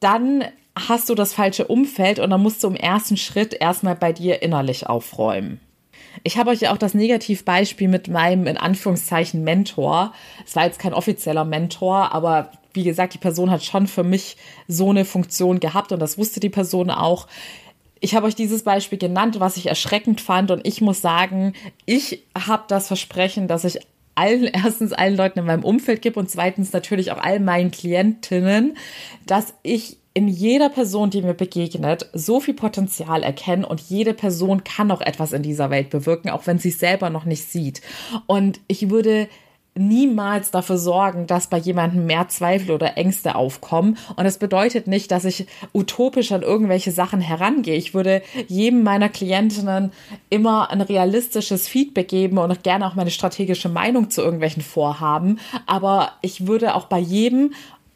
dann 0.00 0.44
hast 0.86 1.08
du 1.08 1.14
das 1.14 1.34
falsche 1.34 1.66
Umfeld 1.66 2.18
und 2.18 2.30
dann 2.30 2.42
musst 2.42 2.62
du 2.62 2.68
im 2.68 2.76
ersten 2.76 3.16
Schritt 3.16 3.54
erstmal 3.54 3.96
bei 3.96 4.12
dir 4.12 4.42
innerlich 4.42 4.86
aufräumen. 4.86 5.60
Ich 6.24 6.38
habe 6.38 6.50
euch 6.50 6.60
ja 6.60 6.72
auch 6.72 6.78
das 6.78 6.94
Negativbeispiel 6.94 7.88
mit 7.88 8.08
meinem 8.08 8.46
in 8.46 8.56
Anführungszeichen 8.56 9.44
Mentor. 9.44 10.12
Es 10.46 10.56
war 10.56 10.64
jetzt 10.64 10.78
kein 10.78 10.94
offizieller 10.94 11.44
Mentor, 11.44 12.12
aber 12.12 12.50
wie 12.72 12.84
gesagt, 12.84 13.14
die 13.14 13.18
Person 13.18 13.50
hat 13.50 13.64
schon 13.64 13.86
für 13.86 14.04
mich 14.04 14.36
so 14.66 14.90
eine 14.90 15.04
Funktion 15.04 15.60
gehabt 15.60 15.92
und 15.92 16.00
das 16.00 16.18
wusste 16.18 16.40
die 16.40 16.50
Person 16.50 16.90
auch. 16.90 17.26
Ich 18.00 18.14
habe 18.14 18.26
euch 18.26 18.36
dieses 18.36 18.62
Beispiel 18.62 18.98
genannt, 18.98 19.40
was 19.40 19.56
ich 19.56 19.66
erschreckend 19.66 20.20
fand 20.20 20.50
und 20.50 20.66
ich 20.66 20.80
muss 20.80 21.00
sagen, 21.00 21.54
ich 21.86 22.24
habe 22.36 22.64
das 22.68 22.86
Versprechen, 22.86 23.48
dass 23.48 23.64
ich 23.64 23.80
allen, 24.14 24.44
erstens 24.52 24.92
allen 24.92 25.16
Leuten 25.16 25.40
in 25.40 25.46
meinem 25.46 25.64
Umfeld 25.64 26.02
gebe 26.02 26.20
und 26.20 26.30
zweitens 26.30 26.72
natürlich 26.72 27.12
auch 27.12 27.18
all 27.18 27.40
meinen 27.40 27.70
Klientinnen, 27.70 28.76
dass 29.26 29.54
ich 29.62 29.98
in 30.18 30.26
jeder 30.26 30.68
Person, 30.68 31.10
die 31.10 31.22
mir 31.22 31.34
begegnet, 31.34 32.10
so 32.12 32.40
viel 32.40 32.54
Potenzial 32.54 33.22
erkennen 33.22 33.62
und 33.62 33.80
jede 33.82 34.14
Person 34.14 34.64
kann 34.64 34.90
auch 34.90 35.00
etwas 35.00 35.32
in 35.32 35.44
dieser 35.44 35.70
Welt 35.70 35.90
bewirken, 35.90 36.28
auch 36.28 36.48
wenn 36.48 36.58
sie 36.58 36.70
es 36.70 36.80
selber 36.80 37.08
noch 37.08 37.24
nicht 37.24 37.48
sieht. 37.48 37.82
Und 38.26 38.58
ich 38.66 38.90
würde 38.90 39.28
niemals 39.76 40.50
dafür 40.50 40.76
sorgen, 40.76 41.28
dass 41.28 41.46
bei 41.46 41.58
jemandem 41.58 42.06
mehr 42.06 42.26
Zweifel 42.26 42.72
oder 42.72 42.96
Ängste 42.98 43.36
aufkommen. 43.36 43.96
Und 44.16 44.24
das 44.24 44.38
bedeutet 44.38 44.88
nicht, 44.88 45.12
dass 45.12 45.24
ich 45.24 45.46
utopisch 45.72 46.32
an 46.32 46.42
irgendwelche 46.42 46.90
Sachen 46.90 47.20
herangehe. 47.20 47.76
Ich 47.76 47.94
würde 47.94 48.22
jedem 48.48 48.82
meiner 48.82 49.08
Klientinnen 49.08 49.92
immer 50.30 50.70
ein 50.70 50.80
realistisches 50.80 51.68
Feedback 51.68 52.08
geben 52.08 52.38
und 52.38 52.64
gerne 52.64 52.88
auch 52.88 52.96
meine 52.96 53.12
strategische 53.12 53.68
Meinung 53.68 54.10
zu 54.10 54.20
irgendwelchen 54.20 54.64
Vorhaben. 54.64 55.38
Aber 55.66 56.14
ich 56.22 56.48
würde 56.48 56.74
auch 56.74 56.86
bei 56.86 56.98
jedem 56.98 57.52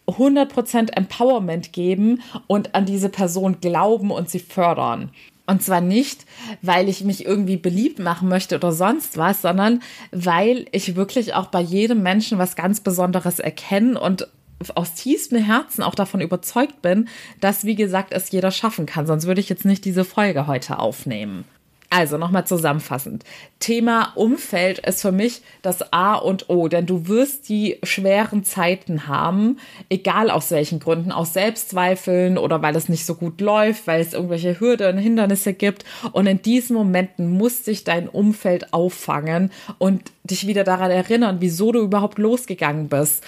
100% 0.07 0.93
Empowerment 0.93 1.73
geben 1.73 2.23
und 2.47 2.75
an 2.75 2.87
diese 2.87 3.09
Person 3.09 3.61
glauben 3.61 4.11
und 4.11 4.31
sie 4.31 4.41
fördern. 4.41 5.11
Und 5.47 5.63
zwar 5.63 5.81
nicht, 5.81 6.25
weil 6.63 6.89
ich 6.89 7.03
mich 7.03 7.27
irgendwie 7.27 7.57
beliebt 7.57 7.99
machen 7.99 8.29
möchte 8.29 8.57
oder 8.57 8.73
sonst 8.73 9.17
was, 9.17 9.43
sondern 9.43 9.83
weil 10.13 10.67
ich 10.73 10.95
wirklich 10.95 11.35
auch 11.35 11.47
bei 11.47 11.61
jedem 11.61 12.03
Menschen 12.03 12.39
was 12.39 12.57
ganz 12.57 12.81
Besonderes 12.81 13.39
erkenne 13.39 13.99
und 13.99 14.29
aus 14.77 14.95
tiefstem 14.95 15.43
Herzen 15.43 15.83
auch 15.83 15.97
davon 15.97 16.21
überzeugt 16.21 16.83
bin, 16.83 17.09
dass, 17.41 17.65
wie 17.65 17.75
gesagt, 17.75 18.13
es 18.13 18.31
jeder 18.31 18.53
schaffen 18.53 18.87
kann. 18.87 19.07
Sonst 19.07 19.27
würde 19.27 19.41
ich 19.41 19.49
jetzt 19.49 19.65
nicht 19.65 19.85
diese 19.85 20.05
Folge 20.05 20.47
heute 20.47 20.79
aufnehmen. 20.79 21.45
Also 21.95 22.17
nochmal 22.17 22.47
zusammenfassend. 22.47 23.23
Thema 23.61 24.13
Umfeld 24.15 24.79
ist 24.79 25.03
für 25.03 25.13
mich 25.13 25.43
das 25.61 25.93
A 25.93 26.15
und 26.15 26.49
O, 26.49 26.69
denn 26.69 26.87
du 26.87 27.07
wirst 27.07 27.51
die 27.51 27.79
schweren 27.83 28.45
Zeiten 28.45 29.09
haben, 29.09 29.59
egal 29.91 30.31
aus 30.31 30.51
welchen 30.53 30.81
Gründen, 30.81 31.13
aus 31.13 31.35
Selbstzweifeln 31.35 32.39
oder 32.39 32.63
weil 32.63 32.77
es 32.77 32.89
nicht 32.89 33.05
so 33.05 33.15
gut 33.15 33.43
läuft, 33.43 33.87
weil 33.87 34.01
es 34.01 34.15
irgendwelche 34.15 34.59
Hürden, 34.59 34.97
Hindernisse 34.97 35.53
gibt. 35.53 35.85
Und 36.13 36.27
in 36.27 36.41
diesen 36.41 36.77
Momenten 36.77 37.31
muss 37.31 37.63
sich 37.63 37.85
dein 37.85 38.09
Umfeld 38.09 38.73
auffangen 38.73 39.53
und 39.77 40.13
dich 40.25 40.47
wieder 40.47 40.65
daran 40.65 40.91
erinnern, 40.91 41.37
wieso 41.41 41.73
du 41.73 41.81
überhaupt 41.81 42.17
losgegangen 42.17 42.89
bist, 42.89 43.23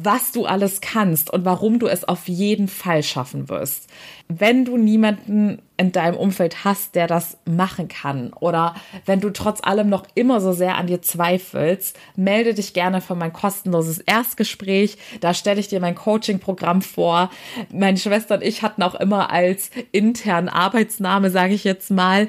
was 0.00 0.30
du 0.30 0.46
alles 0.46 0.80
kannst 0.80 1.32
und 1.32 1.44
warum 1.44 1.80
du 1.80 1.88
es 1.88 2.04
auf 2.04 2.28
jeden 2.28 2.68
Fall 2.68 3.02
schaffen 3.02 3.48
wirst. 3.48 3.88
Wenn 4.28 4.64
du 4.64 4.76
niemanden 4.76 5.60
in 5.76 5.90
deinem 5.90 6.16
Umfeld 6.16 6.64
hast, 6.64 6.94
der 6.94 7.08
das 7.08 7.36
machen 7.46 7.88
kann 7.88 8.32
oder 8.32 8.76
wenn 9.06 9.20
du 9.20 9.30
trotz 9.30 9.60
allem 9.62 9.88
noch 9.88 10.04
immer 10.14 10.40
so 10.40 10.52
sehr 10.52 10.76
an 10.76 10.86
dir 10.86 11.02
zweifelst, 11.02 11.98
melde 12.14 12.54
dich 12.54 12.74
gerne 12.74 13.00
für 13.00 13.16
mein 13.16 13.32
kostenloses 13.32 13.98
Erstgespräch. 13.98 14.98
Da 15.20 15.34
stelle 15.34 15.58
ich 15.58 15.66
dir 15.66 15.80
mein 15.80 15.96
Coaching-Programm 15.96 16.80
vor. 16.80 17.28
Meine 17.72 17.96
Schwester 17.96 18.36
und 18.36 18.44
ich 18.44 18.62
hatten 18.62 18.84
auch 18.84 18.94
immer 18.94 19.30
als 19.30 19.70
internen 19.90 20.48
Arbeitsname, 20.48 21.30
sage 21.30 21.54
ich 21.54 21.64
jetzt 21.64 21.90
mal, 21.90 22.28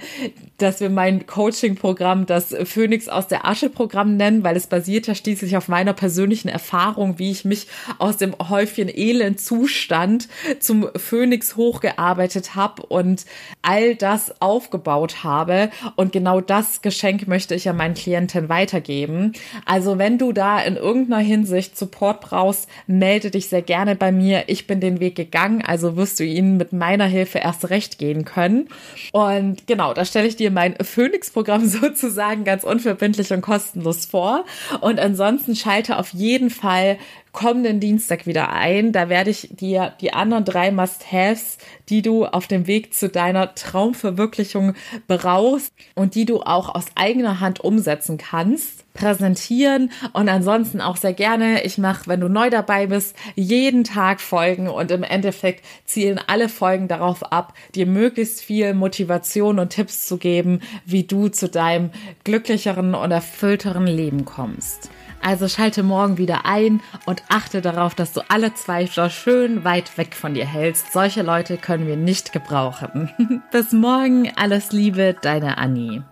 dass 0.57 0.79
wir 0.79 0.89
mein 0.89 1.27
Coaching-Programm 1.27 2.25
das 2.25 2.55
Phoenix 2.63 3.07
aus 3.07 3.27
der 3.27 3.45
Asche-Programm 3.45 4.17
nennen, 4.17 4.43
weil 4.43 4.55
es 4.55 4.65
basiert 4.65 5.05
ja 5.05 5.13
schließlich 5.13 5.55
auf 5.55 5.67
meiner 5.67 5.93
persönlichen 5.93 6.47
Erfahrung, 6.47 7.19
wie 7.19 7.29
ich 7.29 7.45
mich 7.45 7.67
aus 7.99 8.17
dem 8.17 8.33
Häufchen 8.49 8.89
Elend 8.89 9.39
Zustand 9.39 10.29
zum 10.59 10.89
Phoenix 10.95 11.55
hochgearbeitet 11.85 12.55
habe 12.55 12.83
und 12.83 13.25
all 13.61 13.95
das 13.95 14.41
aufgebaut 14.41 15.23
habe. 15.23 15.69
Und 15.95 16.11
genau 16.11 16.41
das 16.41 16.81
Geschenk 16.81 17.27
möchte 17.27 17.55
ich 17.55 17.65
ja 17.65 17.73
meinen 17.73 17.93
Klienten 17.93 18.49
weitergeben. 18.49 19.33
Also 19.65 19.97
wenn 19.97 20.17
du 20.17 20.31
da 20.31 20.59
in 20.59 20.75
irgendeiner 20.75 21.21
Hinsicht 21.21 21.77
Support 21.77 22.21
brauchst, 22.21 22.67
melde 22.87 23.31
dich 23.31 23.49
sehr 23.49 23.61
gerne 23.61 23.95
bei 23.95 24.11
mir. 24.11 24.45
Ich 24.47 24.67
bin 24.67 24.79
den 24.79 24.99
Weg 24.99 25.15
gegangen, 25.15 25.63
also 25.65 25.95
wirst 25.95 26.19
du 26.19 26.23
ihn 26.23 26.57
mit 26.57 26.73
meiner 26.73 27.05
Hilfe 27.05 27.39
erst 27.39 27.69
recht 27.69 27.97
gehen 27.97 28.25
können. 28.25 28.69
Und 29.11 29.67
genau, 29.67 29.93
da 29.93 30.05
stelle 30.05 30.27
ich 30.27 30.35
dir 30.35 30.51
mein 30.51 30.75
Phoenix-Programm 30.81 31.65
sozusagen 31.65 32.43
ganz 32.43 32.63
unverbindlich 32.63 33.31
und 33.31 33.41
kostenlos 33.41 34.05
vor. 34.05 34.45
Und 34.81 34.99
ansonsten 34.99 35.55
schalte 35.55 35.97
auf 35.97 36.13
jeden 36.13 36.49
Fall 36.49 36.97
kommenden 37.35 37.79
Dienstag 37.79 38.25
wieder 38.25 38.51
ein. 38.53 38.93
Da 38.93 39.09
werde 39.09 39.29
ich 39.29 39.49
dir 39.51 39.93
die 40.01 40.13
anderen 40.13 40.45
drei 40.45 40.71
Must-Haves, 40.71 41.59
die 41.89 42.01
du 42.01 42.25
auf 42.25 42.47
dem 42.47 42.65
Weg 42.65 42.93
zu 42.93 43.09
deiner 43.09 43.53
Traumverwirklichung 43.53 44.73
brauchst 45.07 45.71
und 45.93 46.15
die 46.15 46.25
du 46.25 46.41
auch 46.41 46.73
aus 46.73 46.85
eigener 46.95 47.41
Hand 47.41 47.59
umsetzen 47.59 48.17
kannst, 48.17 48.91
präsentieren. 48.93 49.91
Und 50.13 50.29
ansonsten 50.29 50.79
auch 50.79 50.95
sehr 50.95 51.13
gerne. 51.13 51.63
Ich 51.63 51.77
mache, 51.77 52.07
wenn 52.07 52.21
du 52.21 52.29
neu 52.29 52.49
dabei 52.49 52.87
bist, 52.87 53.15
jeden 53.35 53.83
Tag 53.83 54.21
Folgen 54.21 54.69
und 54.69 54.89
im 54.89 55.03
Endeffekt 55.03 55.63
zielen 55.83 56.19
alle 56.25 56.47
Folgen 56.47 56.87
darauf 56.87 57.31
ab, 57.31 57.53
dir 57.75 57.85
möglichst 57.85 58.41
viel 58.41 58.73
Motivation 58.73 59.59
und 59.59 59.69
Tipps 59.69 60.07
zu 60.07 60.17
geben, 60.17 60.61
wie 60.85 61.03
du 61.03 61.27
zu 61.27 61.49
deinem 61.49 61.91
glücklicheren 62.23 62.95
und 62.95 63.11
erfüllteren 63.11 63.87
Leben 63.87 64.23
kommst. 64.23 64.89
Also 65.25 65.47
schalte 65.47 65.81
morgen 65.81 66.19
wieder 66.19 66.45
ein 66.45 66.81
und 67.07 67.23
achte 67.29 67.59
darauf, 67.59 67.95
dass 67.95 68.13
du 68.13 68.21
alle 68.29 68.53
Zweifler 68.53 69.09
schön 69.09 69.63
weit 69.63 69.97
weg 69.97 70.13
von 70.13 70.35
dir 70.35 70.45
hältst. 70.45 70.93
Solche 70.93 71.23
Leute 71.23 71.57
können 71.57 71.87
wir 71.87 71.97
nicht 71.97 72.31
gebrauchen. 72.31 73.41
Bis 73.51 73.71
morgen, 73.71 74.31
alles 74.35 74.71
Liebe, 74.71 75.15
deine 75.19 75.57
Annie. 75.57 76.03